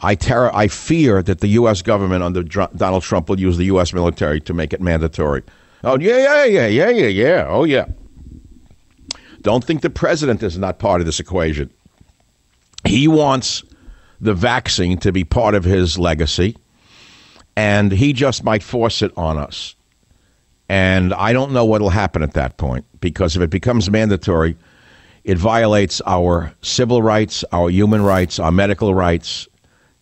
[0.00, 1.82] I ter- I fear that the U.S.
[1.82, 3.92] government under Donald Trump will use the U.S.
[3.92, 5.42] military to make it mandatory.
[5.84, 7.86] Oh yeah yeah yeah yeah yeah yeah oh yeah.
[9.48, 11.70] Don't think the president is not part of this equation.
[12.84, 13.64] He wants
[14.20, 16.54] the vaccine to be part of his legacy,
[17.56, 19.74] and he just might force it on us.
[20.68, 24.54] And I don't know what will happen at that point because if it becomes mandatory,
[25.24, 29.48] it violates our civil rights, our human rights, our medical rights,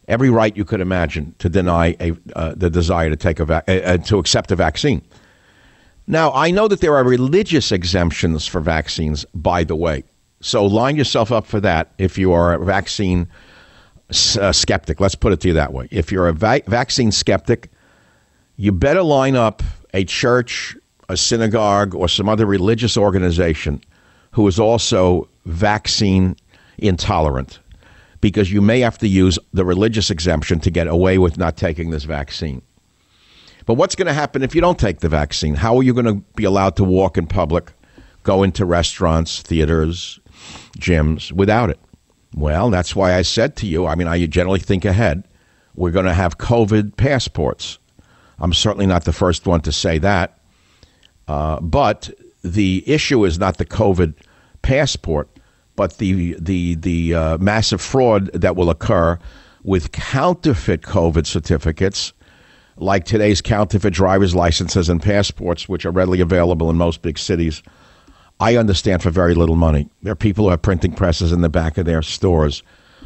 [0.08, 3.60] every right you could imagine to deny a, uh, the desire to take a uh,
[3.70, 5.02] uh to accept a vaccine.
[6.06, 10.04] Now, I know that there are religious exemptions for vaccines, by the way.
[10.40, 13.28] So line yourself up for that if you are a vaccine
[14.40, 15.00] uh, skeptic.
[15.00, 15.88] Let's put it to you that way.
[15.90, 17.70] If you're a va- vaccine skeptic,
[18.56, 19.62] you better line up
[19.94, 20.76] a church,
[21.08, 23.80] a synagogue, or some other religious organization
[24.30, 26.36] who is also vaccine
[26.78, 27.58] intolerant
[28.20, 31.90] because you may have to use the religious exemption to get away with not taking
[31.90, 32.62] this vaccine.
[33.66, 35.56] But what's going to happen if you don't take the vaccine?
[35.56, 37.72] How are you going to be allowed to walk in public,
[38.22, 40.20] go into restaurants, theaters,
[40.78, 41.80] gyms without it?
[42.34, 45.24] Well, that's why I said to you, I mean, I generally think ahead.
[45.74, 47.78] We're going to have COVID passports.
[48.38, 50.38] I'm certainly not the first one to say that.
[51.26, 52.10] Uh, but
[52.42, 54.14] the issue is not the COVID
[54.62, 55.28] passport,
[55.74, 59.18] but the the the uh, massive fraud that will occur
[59.62, 62.12] with counterfeit COVID certificates,
[62.76, 67.62] like today's counterfeit driver's licenses and passports, which are readily available in most big cities.
[68.38, 69.88] I understand for very little money.
[70.02, 72.62] There are people who have printing presses in the back of their stores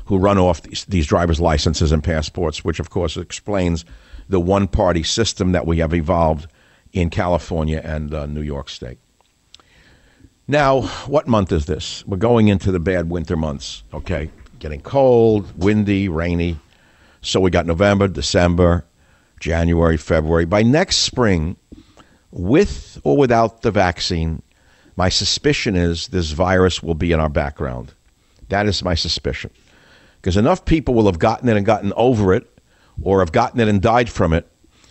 [0.06, 3.84] who run off these, these driver's licenses and passports, which of course explains
[4.28, 6.48] the one party system that we have evolved
[6.92, 8.98] in California and uh, New York State.
[10.48, 12.04] Now, what month is this?
[12.06, 14.30] We're going into the bad winter months, okay?
[14.58, 16.58] Getting cold, windy, rainy.
[17.22, 18.84] So we got November, December,
[19.40, 20.44] January, February.
[20.44, 21.56] By next spring,
[22.30, 24.42] with or without the vaccine,
[24.96, 27.94] my suspicion is this virus will be in our background.
[28.50, 29.50] That is my suspicion.
[30.16, 32.46] Because enough people will have gotten it and gotten over it,
[33.02, 34.46] or have gotten it and died from it,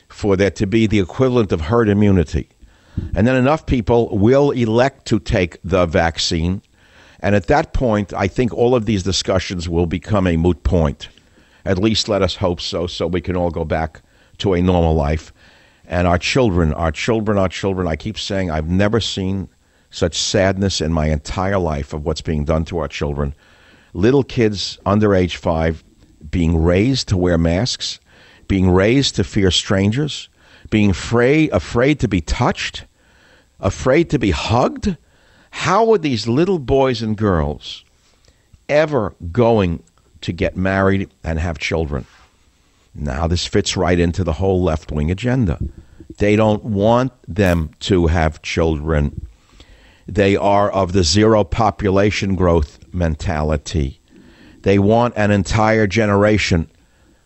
[0.08, 2.50] for there to be the equivalent of herd immunity.
[3.14, 6.64] And then enough people will elect to take the vaccine.
[7.20, 11.10] And at that point, I think all of these discussions will become a moot point.
[11.66, 14.02] At least let us hope so, so we can all go back
[14.40, 15.32] to a normal life.
[15.86, 19.50] And our children, our children, our children, I keep saying I've never seen
[19.90, 23.34] such sadness in my entire life of what's being done to our children.
[23.94, 25.84] Little kids under age five
[26.30, 28.00] being raised to wear masks,
[28.48, 30.30] being raised to fear strangers,
[30.70, 32.86] being afraid, afraid to be touched,
[33.60, 34.96] afraid to be hugged?
[35.52, 37.84] How are these little boys and girls
[38.68, 39.82] ever going
[40.22, 42.06] to get married and have children?
[43.00, 45.58] Now, this fits right into the whole left wing agenda.
[46.18, 49.26] They don't want them to have children.
[50.06, 54.02] They are of the zero population growth mentality.
[54.64, 56.70] They want an entire generation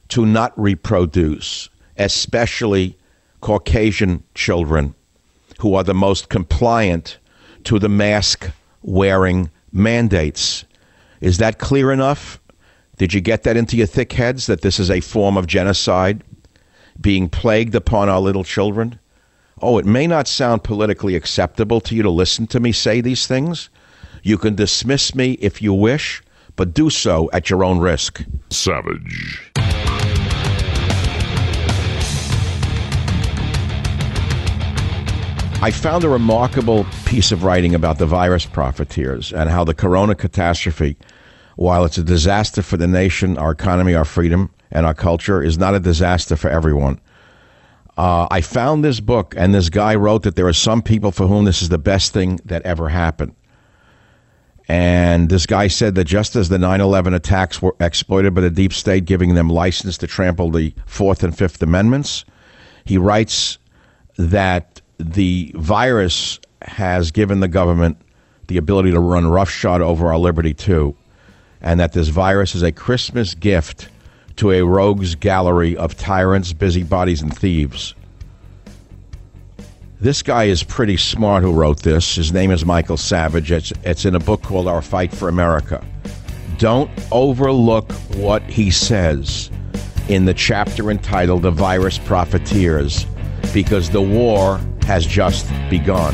[0.09, 2.95] to not reproduce, especially
[3.41, 4.93] Caucasian children
[5.59, 7.17] who are the most compliant
[7.63, 8.51] to the mask
[8.83, 10.65] wearing mandates.
[11.19, 12.39] Is that clear enough?
[12.97, 16.23] Did you get that into your thick heads that this is a form of genocide
[17.01, 18.99] being plagued upon our little children?
[19.61, 23.25] Oh, it may not sound politically acceptable to you to listen to me say these
[23.25, 23.69] things.
[24.21, 26.21] You can dismiss me if you wish,
[26.55, 28.23] but do so at your own risk.
[28.51, 29.51] Savage.
[35.63, 40.13] I found a remarkable piece of writing about the virus profiteers and how the corona
[40.13, 40.97] catastrophe,
[41.55, 45.57] while it's a disaster for the nation, our economy, our freedom, and our culture, is
[45.57, 46.99] not a disaster for everyone.
[47.95, 51.27] Uh, I found this book, and this guy wrote that there are some people for
[51.27, 53.35] whom this is the best thing that ever happened.
[54.67, 58.49] And this guy said that just as the 9 11 attacks were exploited by the
[58.49, 62.25] deep state, giving them license to trample the Fourth and Fifth Amendments,
[62.85, 63.59] he writes
[64.17, 67.97] that the virus has given the government
[68.47, 70.95] the ability to run roughshod over our liberty too,
[71.63, 73.87] and that this virus is a Christmas gift
[74.35, 77.95] to a rogues gallery of tyrants, busybodies, and thieves.
[80.01, 82.15] This guy is pretty smart who wrote this.
[82.15, 83.51] His name is Michael Savage.
[83.51, 85.85] It's, it's in a book called Our Fight for America.
[86.57, 89.49] Don't overlook what he says
[90.09, 93.05] in the chapter entitled The Virus Profiteers,
[93.53, 96.13] because the war has just begun.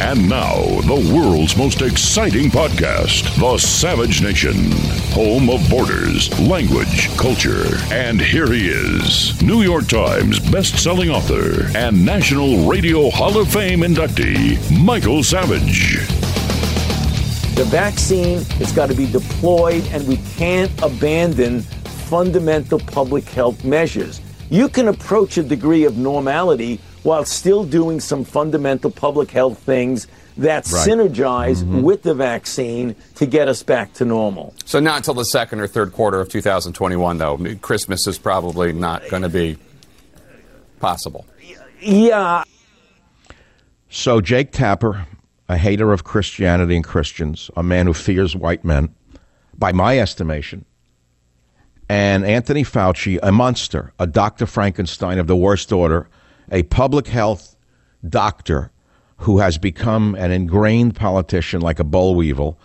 [0.00, 4.70] And now, the world's most exciting podcast, The Savage Nation,
[5.10, 7.76] home of borders, language, culture.
[7.90, 13.80] And here he is, New York Times best-selling author and National Radio Hall of Fame
[13.80, 15.98] inductee, Michael Savage.
[17.56, 24.20] The vaccine has got to be deployed, and we can't abandon fundamental public health measures.
[24.48, 30.06] You can approach a degree of normality while still doing some fundamental public health things
[30.36, 30.86] that Right.
[30.86, 31.80] synergize mm-hmm.
[31.80, 34.52] with the vaccine to get us back to normal.
[34.66, 37.38] So not until the second or third quarter of 2021, though.
[37.62, 39.56] Christmas is probably not going to be
[40.80, 41.24] possible.
[41.80, 42.44] Yeah,
[43.88, 45.06] So, Jake Tapper,
[45.48, 48.90] a hater of Christianity and Christians, a man who fears white men,
[49.56, 50.66] by my estimation,
[51.88, 54.44] and Anthony Fauci, a monster, a Dr.
[54.44, 56.06] Frankenstein of the worst order,
[56.50, 57.56] a public health
[58.08, 58.70] doctor
[59.18, 62.58] who has become an ingrained politician like a boll weevil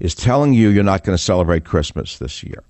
[0.00, 2.62] is telling you you're not going to celebrate Christmas this year.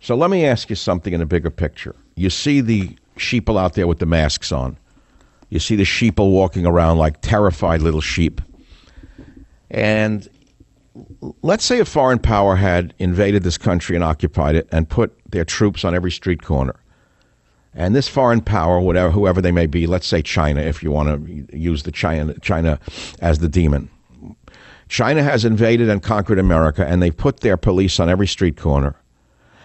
[0.00, 1.94] So let me ask you something in a bigger picture.
[2.16, 4.76] You see the sheeple out there with the masks on.
[5.50, 8.40] You see the sheeple walking around like terrified little sheep.
[9.70, 10.28] And
[11.42, 15.44] let's say a foreign power had invaded this country and occupied it and put their
[15.44, 16.74] troops on every street corner.
[17.74, 21.26] And this foreign power, whatever, whoever they may be, let's say China, if you want
[21.26, 22.78] to use the China, China
[23.20, 23.88] as the demon.
[24.88, 28.94] China has invaded and conquered America, and they put their police on every street corner.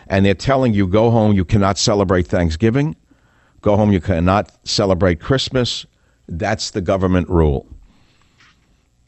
[0.07, 2.95] And they're telling you, go home, you cannot celebrate Thanksgiving.
[3.59, 5.85] Go home, you cannot celebrate Christmas.
[6.29, 7.67] That's the government rule.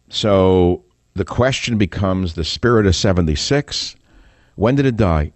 [0.10, 0.84] So
[1.14, 3.96] the question becomes the spirit of 76.
[4.56, 5.32] When did it die?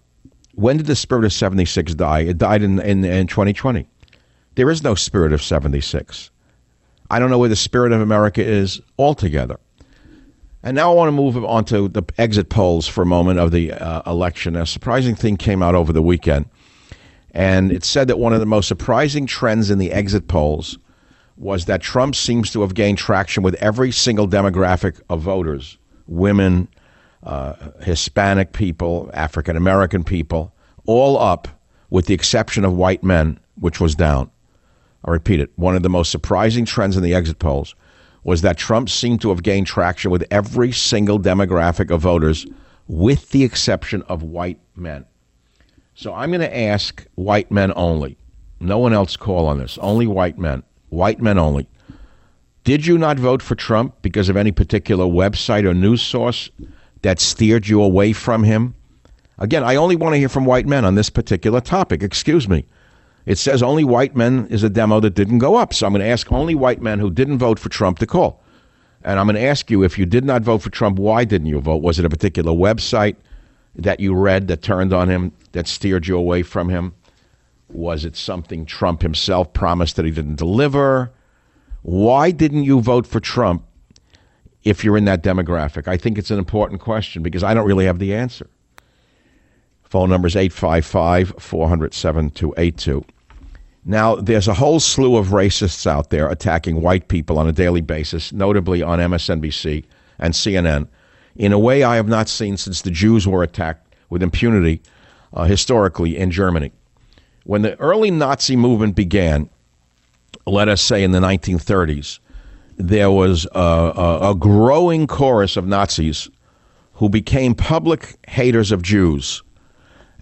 [0.56, 2.20] When did the spirit of 76 die?
[2.20, 3.86] It died in, in, in 2020.
[4.54, 6.30] There is no spirit of 76.
[7.10, 9.58] I don't know where the spirit of America is altogether.
[10.62, 13.50] And now I want to move on to the exit polls for a moment of
[13.50, 14.56] the uh, election.
[14.56, 16.46] A surprising thing came out over the weekend.
[17.32, 20.78] And it said that one of the most surprising trends in the exit polls
[21.36, 25.76] was that Trump seems to have gained traction with every single demographic of voters
[26.06, 26.68] women,
[27.24, 30.52] uh, Hispanic people, African American people,
[30.86, 31.48] all up,
[31.90, 34.30] with the exception of white men, which was down.
[35.04, 35.50] I repeat it.
[35.56, 37.74] One of the most surprising trends in the exit polls
[38.22, 42.46] was that Trump seemed to have gained traction with every single demographic of voters,
[42.88, 45.04] with the exception of white men.
[45.94, 48.16] So I'm going to ask white men only.
[48.60, 49.78] No one else call on this.
[49.78, 50.62] Only white men.
[50.88, 51.68] White men only.
[52.64, 56.50] Did you not vote for Trump because of any particular website or news source
[57.04, 58.74] that steered you away from him?
[59.38, 62.02] Again, I only want to hear from white men on this particular topic.
[62.02, 62.64] Excuse me.
[63.26, 65.74] It says only white men is a demo that didn't go up.
[65.74, 68.42] So I'm going to ask only white men who didn't vote for Trump to call.
[69.02, 71.48] And I'm going to ask you if you did not vote for Trump, why didn't
[71.48, 71.82] you vote?
[71.82, 73.16] Was it a particular website
[73.76, 76.94] that you read that turned on him, that steered you away from him?
[77.68, 81.12] Was it something Trump himself promised that he didn't deliver?
[81.82, 83.64] Why didn't you vote for Trump
[84.64, 85.86] if you're in that demographic?
[85.86, 88.48] I think it's an important question because I don't really have the answer.
[89.82, 93.04] Phone number is 855 400 7282.
[93.84, 97.82] Now, there's a whole slew of racists out there attacking white people on a daily
[97.82, 99.84] basis, notably on MSNBC
[100.18, 100.88] and CNN,
[101.36, 104.80] in a way I have not seen since the Jews were attacked with impunity
[105.34, 106.72] uh, historically in Germany.
[107.44, 109.50] When the early Nazi movement began,
[110.46, 112.20] let us say in the 1930s,
[112.76, 116.28] there was a, a, a growing chorus of Nazis
[116.94, 119.42] who became public haters of Jews.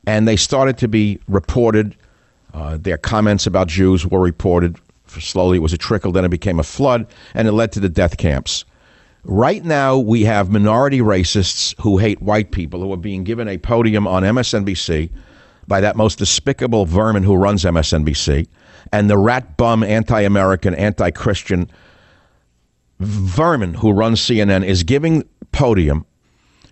[0.07, 1.97] And they started to be reported.
[2.53, 4.79] Uh, their comments about Jews were reported.
[5.07, 7.89] Slowly, it was a trickle, then it became a flood, and it led to the
[7.89, 8.65] death camps.
[9.25, 13.59] Right now, we have minority racists who hate white people who are being given a
[13.59, 15.11] podium on MSNBC
[15.69, 18.49] by that most despicable vermin who runs MSNBC
[18.91, 21.71] and the rat bum anti American, anti Christian
[23.05, 26.07] vermin who runs CNN is giving podium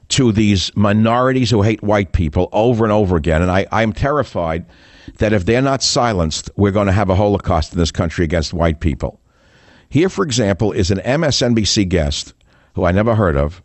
[0.08, 3.42] to these minorities who hate white people over and over again.
[3.42, 4.66] And I, I'm terrified
[5.18, 8.52] that if they're not silenced, we're going to have a Holocaust in this country against
[8.52, 9.20] white people.
[9.88, 12.34] Here, for example, is an MSNBC guest
[12.74, 13.62] who I never heard of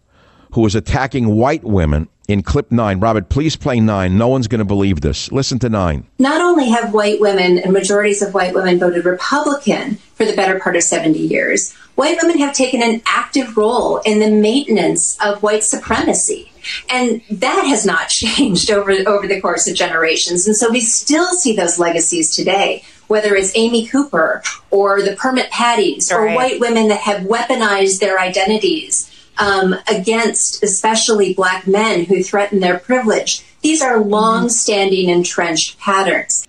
[0.55, 2.97] who is attacking white women in clip nine.
[3.01, 4.17] Robert, please play nine.
[4.17, 5.29] No one's going to believe this.
[5.29, 6.07] Listen to nine.
[6.17, 10.57] Not only have white women and majorities of white women voted Republican for the better
[10.57, 15.43] part of 70 years, white women have taken an active role in the maintenance of
[15.43, 16.49] white supremacy.
[16.89, 20.47] And that has not changed over, over the course of generations.
[20.47, 24.41] And so we still see those legacies today, whether it's Amy Cooper
[24.71, 26.35] or the permit patties or Right.
[26.35, 32.79] white women that have weaponized their identities um, against especially black men who threaten their
[32.79, 33.45] privilege.
[33.61, 36.47] These are long standing entrenched patterns.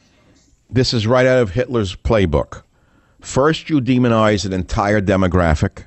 [0.68, 2.62] This is right out of Hitler's playbook.
[3.20, 5.84] First, you demonize an entire demographic,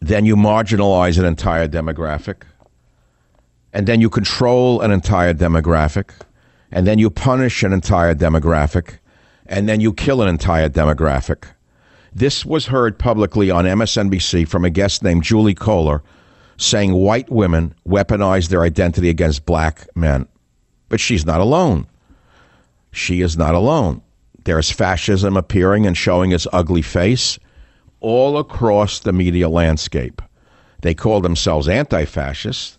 [0.00, 2.42] then you marginalize an entire demographic,
[3.72, 6.10] and then you control an entire demographic,
[6.72, 8.98] and then you punish an entire demographic,
[9.46, 11.44] and then you kill an entire demographic.
[12.12, 16.02] This was heard publicly on MSNBC from a guest named Julie Kohler
[16.56, 20.26] saying white women weaponize their identity against black men.
[20.88, 21.86] But she's not alone.
[22.92, 24.02] She is not alone.
[24.44, 27.38] There's fascism appearing and showing its ugly face
[28.00, 30.20] all across the media landscape.
[30.82, 32.76] They call themselves anti fascists.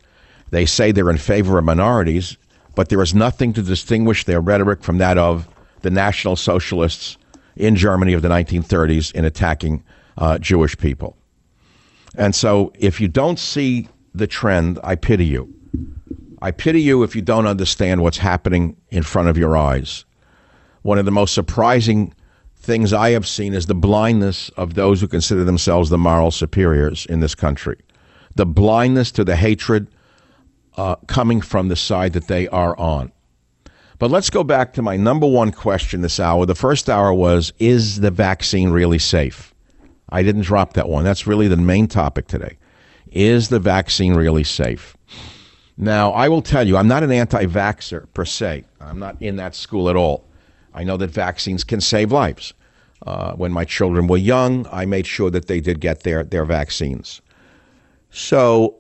[0.50, 2.38] They say they're in favor of minorities,
[2.76, 5.48] but there is nothing to distinguish their rhetoric from that of
[5.82, 7.18] the National Socialists
[7.56, 9.84] in Germany of the 1930s in attacking
[10.18, 11.18] uh, Jewish people.
[12.16, 15.54] And so, if you don't see the trend, I pity you.
[16.41, 20.06] I pity you if you don't understand what's happening in front of your eyes.
[20.82, 22.14] One of the most surprising
[22.58, 27.06] things I have seen is the blindness of those who consider themselves the moral superiors
[27.06, 27.78] in this country.
[28.36, 29.88] The blindness to the hatred
[30.78, 33.12] uh, coming from the side that they are on.
[34.02, 36.47] But let's go back to my number one question this hour.
[36.47, 39.54] The first hour was Is the vaccine really safe?
[40.10, 41.04] I didn't drop that one.
[41.04, 42.58] That's really the main topic today.
[43.12, 44.97] Is the vaccine really safe?
[45.78, 48.64] Now, I will tell you, I'm not an anti vaxxer per se.
[48.80, 50.26] I'm not in that school at all.
[50.74, 52.56] I know that vaccines can save lives.
[53.06, 56.45] Uh, when my children were young, I made sure that they did get their, their
[56.45, 57.22] vaccines.
[58.10, 58.80] So,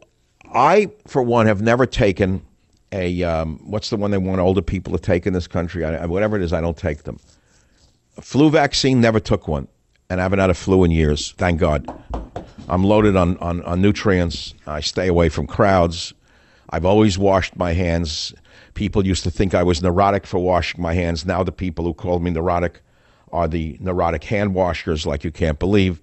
[0.51, 2.43] I, for one, have never taken
[2.91, 5.85] a, um, what's the one they want older people to take in this country?
[5.85, 7.19] I, whatever it is, I don't take them.
[8.17, 9.67] A flu vaccine, never took one.
[10.09, 11.87] And I haven't had a flu in years, thank God.
[12.67, 14.53] I'm loaded on, on, on nutrients.
[14.67, 16.13] I stay away from crowds.
[16.69, 18.33] I've always washed my hands.
[18.73, 21.25] People used to think I was neurotic for washing my hands.
[21.25, 22.81] Now the people who called me neurotic
[23.31, 26.01] are the neurotic hand washers, like you can't believe.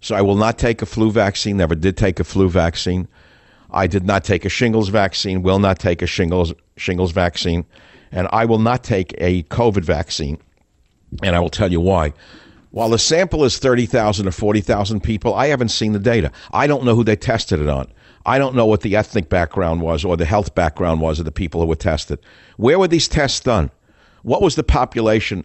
[0.00, 1.56] So I will not take a flu vaccine.
[1.56, 3.08] Never did take a flu vaccine.
[3.76, 5.42] I did not take a shingles vaccine.
[5.42, 7.66] Will not take a shingles shingles vaccine,
[8.10, 10.38] and I will not take a COVID vaccine.
[11.22, 12.14] And I will tell you why.
[12.70, 16.32] While the sample is 30,000 or 40,000 people, I haven't seen the data.
[16.52, 17.86] I don't know who they tested it on.
[18.24, 21.32] I don't know what the ethnic background was or the health background was of the
[21.32, 22.18] people who were tested.
[22.56, 23.70] Where were these tests done?
[24.22, 25.44] What was the population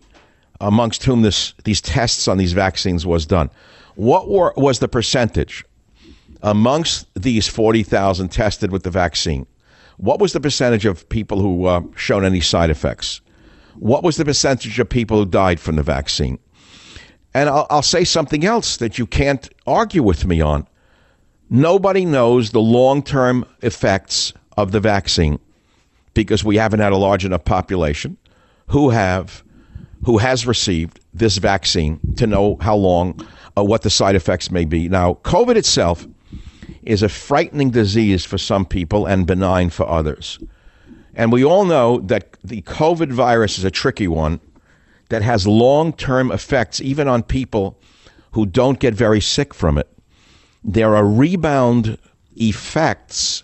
[0.62, 3.50] amongst whom this, these tests on these vaccines was done?
[3.96, 5.64] What were, was the percentage
[6.44, 9.46] amongst these 40,000 tested with the vaccine?
[9.98, 13.22] What was the percentage of people who uh, showed any side effects?
[13.76, 16.40] What was the percentage of people who died from the vaccine?
[17.34, 20.68] And I'll, I'll say something else that you can't argue with me on.
[21.50, 25.40] Nobody knows the long term effects of the vaccine
[26.14, 28.18] because we haven't had a large enough population
[28.68, 29.44] who have
[30.04, 33.20] who has received this vaccine to know how long
[33.56, 34.90] uh, what the side effects may be.
[34.90, 36.08] Now, COVID itself
[36.84, 40.40] is a frightening disease for some people and benign for others.
[41.14, 44.40] And we all know that the COVID virus is a tricky one
[45.10, 47.78] that has long term effects, even on people
[48.32, 49.90] who don't get very sick from it
[50.64, 51.98] there are rebound
[52.36, 53.44] effects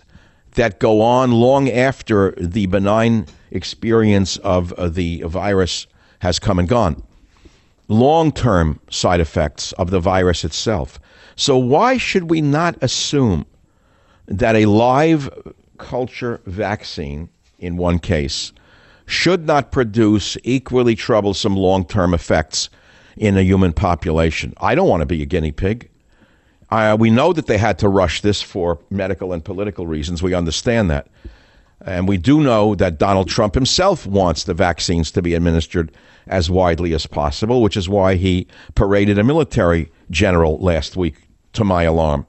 [0.54, 5.86] that go on long after the benign experience of uh, the virus
[6.20, 7.02] has come and gone.
[7.88, 10.98] Long term side effects of the virus itself.
[11.38, 13.46] So, why should we not assume
[14.26, 15.30] that a live
[15.78, 17.28] culture vaccine,
[17.60, 18.52] in one case,
[19.06, 22.70] should not produce equally troublesome long term effects
[23.16, 24.52] in a human population?
[24.56, 25.88] I don't want to be a guinea pig.
[26.70, 30.20] Uh, we know that they had to rush this for medical and political reasons.
[30.20, 31.06] We understand that.
[31.82, 35.92] And we do know that Donald Trump himself wants the vaccines to be administered
[36.26, 41.27] as widely as possible, which is why he paraded a military general last week,
[41.58, 42.26] to my alarm.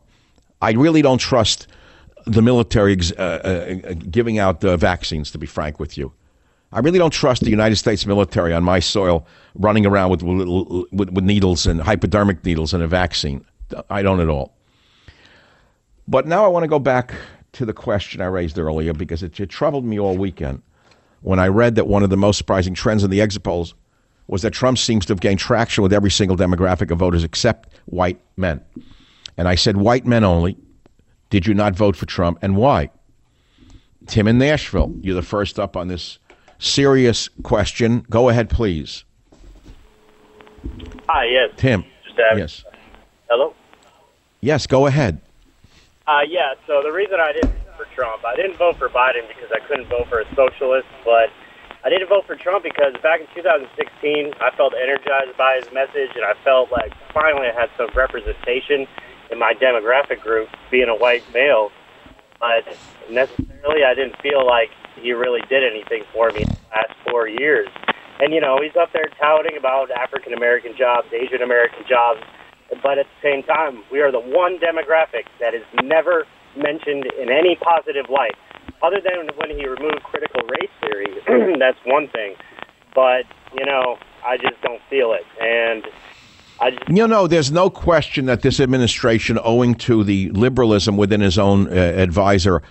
[0.61, 1.67] I really don't trust
[2.25, 6.11] the military uh, uh, giving out the vaccines, to be frank with you.
[6.71, 9.25] I really don't trust the United States military on my soil
[9.55, 13.43] running around with, with, with needles and hypodermic needles and a vaccine.
[13.89, 14.53] I don't at all.
[16.07, 17.13] But now I want to go back
[17.53, 20.61] to the question I raised earlier because it, it troubled me all weekend
[21.21, 23.73] when I read that one of the most surprising trends in the exit polls
[24.27, 27.69] was that Trump seems to have gained traction with every single demographic of voters except
[27.86, 28.61] white men.
[29.40, 30.58] And I said, white men only.
[31.30, 32.90] Did you not vote for Trump and why?
[34.06, 36.20] Tim in Nashville, you're the first up on this
[36.58, 38.06] serious question.
[38.10, 39.06] Go ahead, please.
[41.08, 41.52] Hi, yes.
[41.56, 41.86] Tim.
[42.36, 42.66] yes.
[43.30, 43.56] Hello?
[44.42, 45.22] Yes, go ahead.
[46.06, 49.26] Uh, yeah, so the reason I didn't vote for Trump, I didn't vote for Biden
[49.30, 51.30] because I couldn't vote for a socialist, but
[51.86, 56.12] I didn't vote for Trump because back in 2016, I felt energized by his message,
[56.16, 58.86] and I felt like finally I had some representation
[59.32, 61.71] in my demographic group, being a white male.
[62.39, 62.65] But
[63.09, 67.27] necessarily, I didn't feel like he really did anything for me in the last four
[67.27, 67.67] years.
[68.19, 72.21] And, you know, he's up there touting about African American jobs, Asian American jobs
[72.84, 76.25] but at the same time, we are the one demographic that is never
[76.55, 78.36] mentioned in any positive light.
[78.82, 81.07] Other than when he removed critical race theory,
[81.59, 82.36] that's one thing.
[82.93, 83.25] But,
[83.57, 85.25] you know, I just don't feel it.
[85.41, 85.84] And
[86.62, 86.89] just.
[86.89, 91.68] You know, there's no question that this administration, owing to the liberalism within his own
[91.68, 92.62] uh, advisor,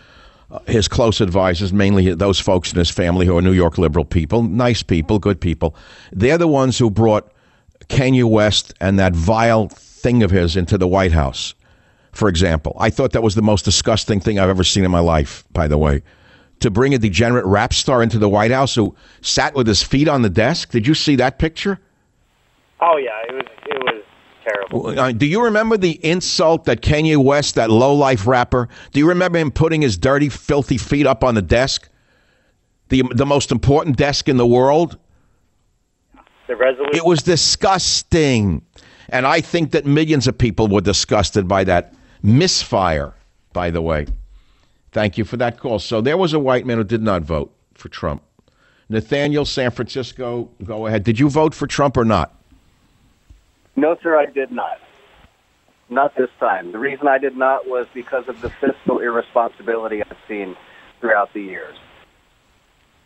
[0.51, 4.05] uh, his close advisors, mainly those folks in his family who are New York liberal
[4.05, 5.75] people, nice people, good people,
[6.13, 7.33] they're the ones who brought
[7.89, 11.55] Kanye West and that vile thing of his into the White House,
[12.13, 12.77] for example.
[12.79, 15.69] I thought that was the most disgusting thing I've ever seen in my life, by
[15.69, 16.03] the way.
[16.61, 20.09] To bring a degenerate rap star into the White House who sat with his feet
[20.09, 20.71] on the desk.
[20.71, 21.79] Did you see that picture?
[22.81, 23.58] Oh yeah, it was it was
[24.49, 24.99] terrible.
[24.99, 29.09] Uh, Do you remember the insult that Kanye West, that low life rapper, do you
[29.09, 31.89] remember him putting his dirty, filthy feet up on the desk?
[32.89, 34.99] The, the most important desk in the world?
[36.47, 36.97] The resolution.
[36.97, 38.63] It was disgusting.
[39.11, 43.15] And I think that millions of people were disgusted by that misfire,
[43.53, 44.07] by the way.
[44.93, 45.79] Thank you for that call.
[45.79, 48.23] So there was a white man who did not vote for Trump.
[48.89, 51.05] Nathaniel, San Francisco, go ahead.
[51.05, 52.38] Did you vote for Trump or not?
[53.79, 54.79] No, sir, I did not.
[55.89, 56.73] Not this time.
[56.73, 60.57] The reason I did not was because of the fiscal irresponsibility I've seen
[61.01, 61.77] throughout the years.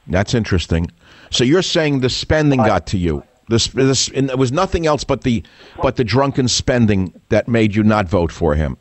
[0.06, 0.90] That's interesting.
[1.30, 3.22] So you're saying the spending got to you.
[3.50, 5.44] This, this, and it was nothing else but the,
[5.82, 8.78] but the drunken spending that made you not vote for him.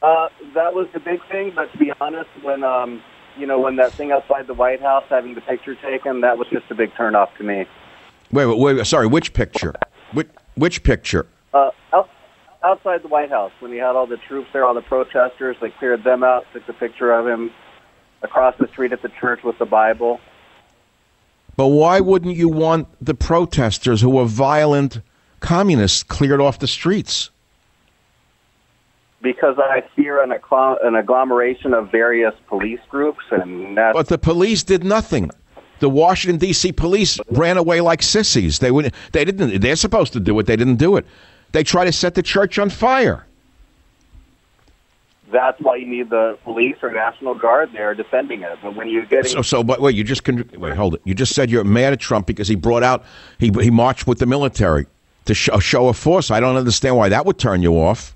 [0.00, 3.02] Uh, that was the big thing, but to be honest, when um,
[3.36, 6.48] you know, when that thing outside the White House having the picture taken, that was
[6.48, 7.66] just a big turnoff to me.
[8.32, 9.74] Wait, wait, wait, sorry, which picture?
[10.12, 11.26] Which, which picture?
[11.52, 12.10] Uh, out,
[12.62, 15.70] outside the White House, when he had all the troops there, all the protesters, they
[15.70, 17.50] cleared them out, took the picture of him
[18.22, 20.20] across the street at the church with the Bible.
[21.56, 25.00] But why wouldn't you want the protesters who were violent
[25.40, 27.30] communists cleared off the streets?
[29.22, 34.62] Because I fear an, an agglomeration of various police groups, and that's But the police
[34.62, 35.30] did nothing.
[35.80, 36.72] The Washington D.C.
[36.72, 38.58] police ran away like sissies.
[38.58, 39.60] They would, they didn't.
[39.60, 40.46] They're supposed to do it.
[40.46, 41.06] They didn't do it.
[41.52, 43.26] They tried to set the church on fire.
[45.32, 48.58] that's why you need the police or National Guard there defending it.
[48.62, 50.74] But when you're getting So, so, but wait, you just con- wait.
[50.74, 51.02] Hold it.
[51.04, 53.04] You just said you're mad at Trump because he brought out
[53.38, 54.86] he he marched with the military
[55.24, 56.30] to show show of force.
[56.30, 58.14] I don't understand why that would turn you off.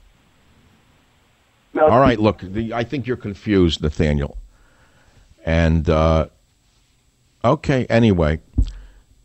[1.72, 4.36] No, All right, look, the, I think you're confused, Nathaniel.
[5.44, 6.28] And uh,
[7.44, 8.40] okay, anyway,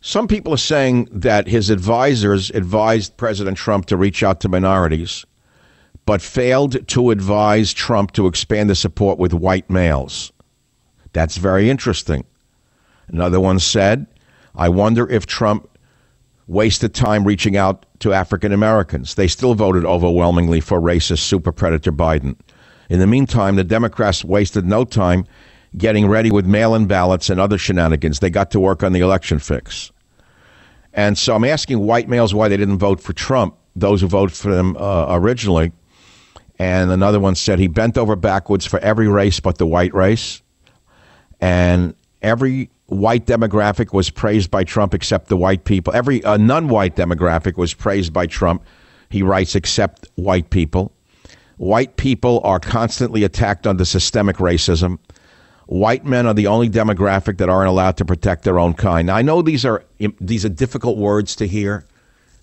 [0.00, 5.24] some people are saying that his advisors advised President Trump to reach out to minorities,
[6.06, 10.32] but failed to advise Trump to expand the support with white males.
[11.12, 12.24] That's very interesting.
[13.08, 14.06] Another one said,
[14.54, 15.68] I wonder if Trump
[16.46, 19.14] wasted time reaching out to African Americans.
[19.14, 22.36] They still voted overwhelmingly for racist super predator Biden.
[22.88, 25.24] In the meantime, the Democrats wasted no time
[25.76, 28.20] getting ready with mail in ballots and other shenanigans.
[28.20, 29.92] They got to work on the election fix.
[30.92, 34.36] And so I'm asking white males why they didn't vote for Trump, those who voted
[34.36, 35.72] for him uh, originally.
[36.58, 40.42] And another one said he bent over backwards for every race but the white race.
[41.40, 45.94] And every white demographic was praised by Trump except the white people.
[45.94, 48.64] Every uh, non white demographic was praised by Trump,
[49.08, 50.92] he writes, except white people.
[51.56, 54.98] White people are constantly attacked under systemic racism.
[55.70, 59.06] White men are the only demographic that aren't allowed to protect their own kind.
[59.06, 59.84] Now, I know these are
[60.20, 61.84] these are difficult words to hear.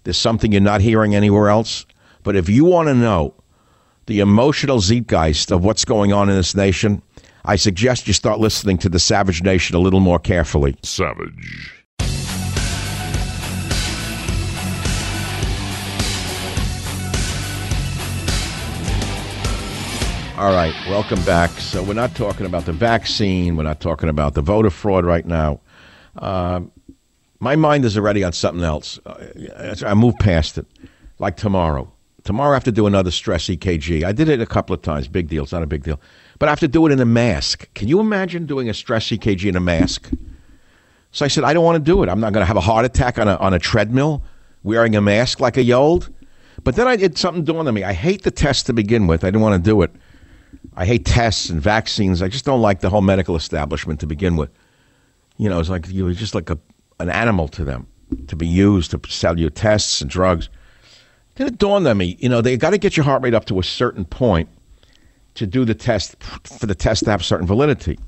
[0.06, 1.86] There's something you're not hearing anywhere else.
[2.24, 3.34] But if you want to know
[4.06, 7.02] the emotional zeitgeist of what's going on in this nation,
[7.44, 10.78] I suggest you start listening to the Savage Nation a little more carefully.
[10.84, 11.77] Savage.
[20.38, 21.50] All right, welcome back.
[21.50, 23.56] So we're not talking about the vaccine.
[23.56, 25.62] We're not talking about the voter fraud right now.
[26.16, 26.62] Uh,
[27.40, 29.00] my mind is already on something else.
[29.04, 30.68] Uh, I move past it.
[31.18, 31.92] Like tomorrow.
[32.24, 34.04] Tomorrow I have to do another stress EKG.
[34.04, 35.08] I did it a couple of times.
[35.08, 35.42] Big deal.
[35.42, 36.00] It's not a big deal.
[36.38, 37.68] But I have to do it in a mask.
[37.74, 40.12] Can you imagine doing a stress EKG in a mask?
[41.14, 42.10] So I said, I don't want to do it.
[42.10, 44.22] I'm not going to have a heart attack on a, on a treadmill
[44.62, 46.12] wearing a mask like a yold.
[46.64, 47.84] But then I did something dawned on me.
[47.84, 49.24] I hate the test to begin with.
[49.24, 49.90] I didn't want to do it.
[50.76, 52.22] I hate tests and vaccines.
[52.22, 54.50] I just don't like the whole medical establishment to begin with.
[55.38, 56.60] You know, it's like you're just like a,
[57.00, 57.88] an animal to them
[58.28, 60.50] to be used to sell you tests and drugs.
[61.36, 63.46] Then it dawned on me, you know, they got to get your heart rate up
[63.46, 64.50] to a certain point
[65.36, 68.00] to do the test for the test to have certain validity.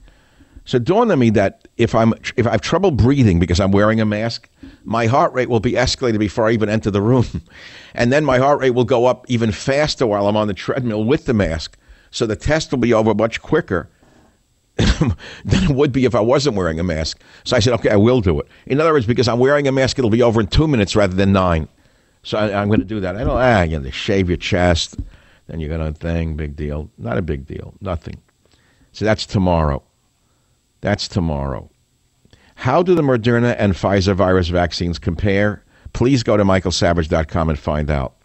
[0.66, 3.72] So it dawned on me that if I'm if I have trouble breathing because I'm
[3.72, 4.50] wearing a mask,
[4.84, 7.26] my heart rate will be escalated before I even enter the room,
[7.94, 11.04] and then my heart rate will go up even faster while I'm on the treadmill
[11.04, 11.78] with the mask.
[12.12, 13.90] So the test will be over much quicker
[14.78, 17.22] than it would be if I wasn't wearing a mask.
[17.44, 18.48] So I said, okay, I will do it.
[18.66, 21.16] In other words, because I'm wearing a mask, it'll be over in two minutes rather
[21.16, 21.68] than nine.
[22.24, 23.16] So I, am going to do that.
[23.16, 24.98] I don't, ah, you know, shave your chest,
[25.48, 26.90] then you're going to thing, big deal.
[26.98, 28.22] Not a big deal, nothing.
[28.92, 29.84] So that's tomorrow.
[30.82, 31.70] That's tomorrow.
[32.56, 35.64] How do the Moderna and Pfizer virus vaccines compare?
[35.94, 38.16] Please go to michaelsavage.com and find out.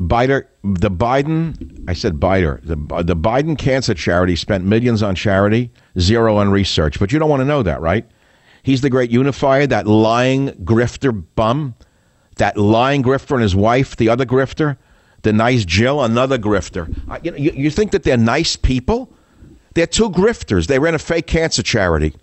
[0.00, 5.70] Biden, the Biden, I said Biden, the, the Biden Cancer Charity spent millions on charity,
[5.98, 6.98] zero on research.
[6.98, 8.06] But you don't want to know that, right?
[8.62, 11.74] He's the great unifier, that lying grifter bum,
[12.36, 14.76] that lying grifter and his wife, the other grifter,
[15.22, 16.88] the nice Jill, another grifter.
[17.24, 19.12] you, know, you, you think that they're nice people?
[19.74, 20.66] They're two grifters.
[20.66, 22.14] They ran a fake cancer charity.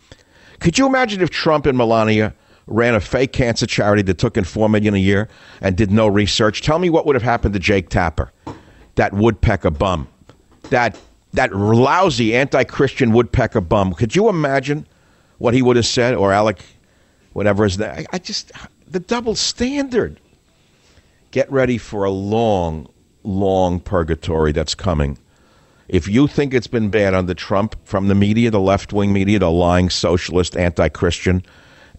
[0.60, 2.34] Could you imagine if Trump and Melania
[2.68, 5.28] ran a fake cancer charity that took in four million a year
[5.62, 6.62] and did no research.
[6.62, 8.32] Tell me what would have happened to Jake Tapper,
[8.96, 10.08] that woodpecker bum,
[10.70, 10.98] that
[11.34, 13.94] that lousy anti-Christian woodpecker bum.
[13.94, 14.88] Could you imagine
[15.40, 16.64] what he would have said, or Alec,
[17.34, 18.06] whatever his name?
[18.12, 18.52] I just
[18.88, 20.20] the double standard.
[21.32, 22.88] Get ready for a long,
[23.24, 25.18] long purgatory that's coming.
[25.88, 29.40] If you think it's been bad under Trump from the media, the left wing media,
[29.40, 31.44] the lying socialist, anti Christian,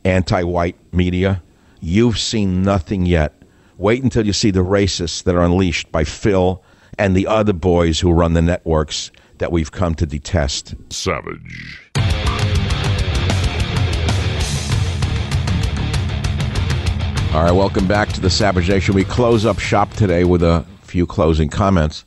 [0.04, 1.42] anti white media.
[1.80, 3.32] You've seen nothing yet.
[3.76, 6.62] Wait until you see the racists that are unleashed by Phil
[6.98, 10.74] and the other boys who run the networks that we've come to detest.
[10.90, 11.80] Savage.
[17.34, 18.94] All right, welcome back to the Savage Nation.
[18.94, 22.04] We close up shop today with a few closing comments.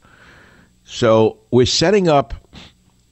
[0.85, 2.33] So, we're setting up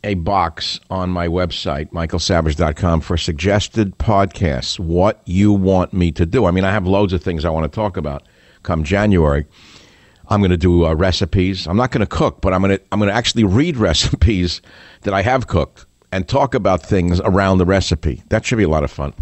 [0.06, 6.46] a box on my website, michaelsavage.com, for suggested podcasts, what you want me to do.
[6.46, 8.24] I mean, I have loads of things I want to talk about
[8.64, 9.46] come January.
[10.30, 11.68] I'm going to do uh, recipes.
[11.68, 14.62] I'm not going to cook, but I'm going to I'm going to actually read recipes
[15.02, 18.24] that I have cooked and talk about things around the recipe.
[18.30, 19.14] That should be a lot of fun.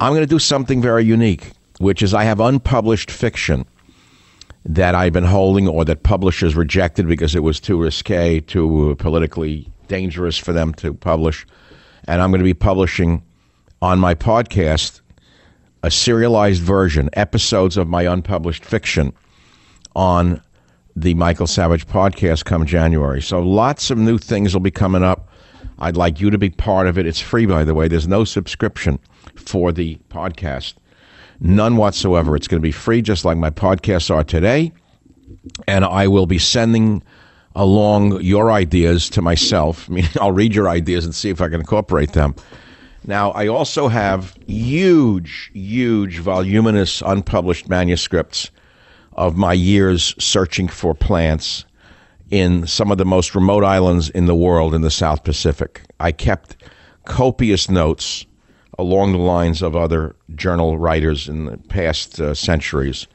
[0.00, 3.64] I'm going to do something very unique, which is I have unpublished fiction
[4.64, 9.70] that I've been holding or that publishers rejected because it was too risque, too politically
[9.90, 11.44] dangerous for them to publish.
[12.04, 13.22] And I'm going to be publishing
[13.82, 15.00] on my podcast
[15.82, 19.12] a serialized version, episodes of my unpublished fiction
[19.96, 20.40] on
[20.94, 23.20] the Michael Savage podcast come January.
[23.20, 25.28] So lots of new things will be coming up.
[25.80, 27.06] I'd like you to be part of it.
[27.06, 27.88] It's free, by the way.
[27.88, 28.98] There's no subscription
[29.34, 30.74] for the podcast,
[31.40, 32.36] none whatsoever.
[32.36, 34.72] It's going to be free, just like my podcasts are today.
[35.66, 37.02] And I will be sending
[37.54, 39.86] along your ideas to myself.
[39.90, 42.34] I mean, I'll read your ideas and see if I can incorporate them.
[43.06, 48.50] Now, I also have huge, huge, voluminous, unpublished manuscripts
[49.14, 51.64] of my years searching for plants
[52.30, 55.82] in some of the most remote islands in the world in the South Pacific.
[55.98, 56.56] I kept
[57.04, 58.26] copious notes
[58.78, 63.06] along the lines of other journal writers in the past uh, centuries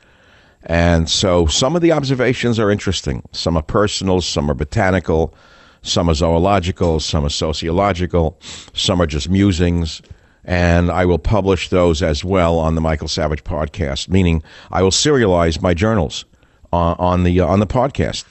[0.65, 3.23] and so some of the observations are interesting.
[3.31, 5.33] Some are personal, some are botanical,
[5.83, 8.39] some are zoological, some are sociological,
[8.73, 10.01] some are just musings.
[10.43, 14.91] And I will publish those as well on the Michael Savage podcast, meaning I will
[14.91, 16.25] serialize my journals
[16.71, 18.25] on, on the, uh, on the podcast.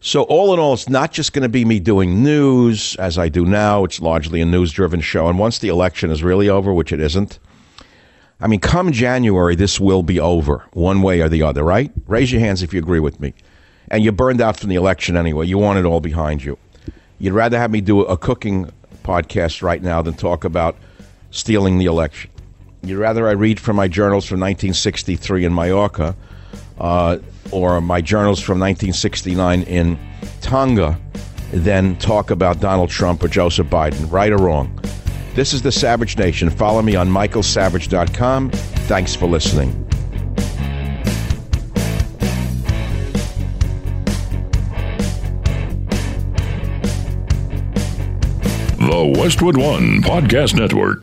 [0.00, 3.30] So, all in all, it's not just going to be me doing news as I
[3.30, 3.84] do now.
[3.84, 5.28] It's largely a news driven show.
[5.28, 7.38] And once the election is really over, which it isn't,
[8.40, 11.90] I mean, come January, this will be over, one way or the other, right?
[12.06, 13.32] Raise your hands if you agree with me.
[13.90, 15.46] And you're burned out from the election anyway.
[15.46, 16.58] You want it all behind you.
[17.18, 18.70] You'd rather have me do a cooking
[19.04, 20.76] podcast right now than talk about
[21.30, 22.30] stealing the election.
[22.82, 26.16] You'd rather I read from my journals from 1963 in Mallorca
[26.78, 27.18] uh,
[27.50, 29.98] or my journals from 1969 in
[30.40, 30.98] Tonga
[31.52, 34.78] than talk about Donald Trump or Joseph Biden, right or wrong.
[35.34, 36.48] This is the Savage Nation.
[36.48, 38.50] Follow me on michaelsavage.com.
[38.50, 39.80] Thanks for listening.
[48.78, 51.02] The Westwood One Podcast Network.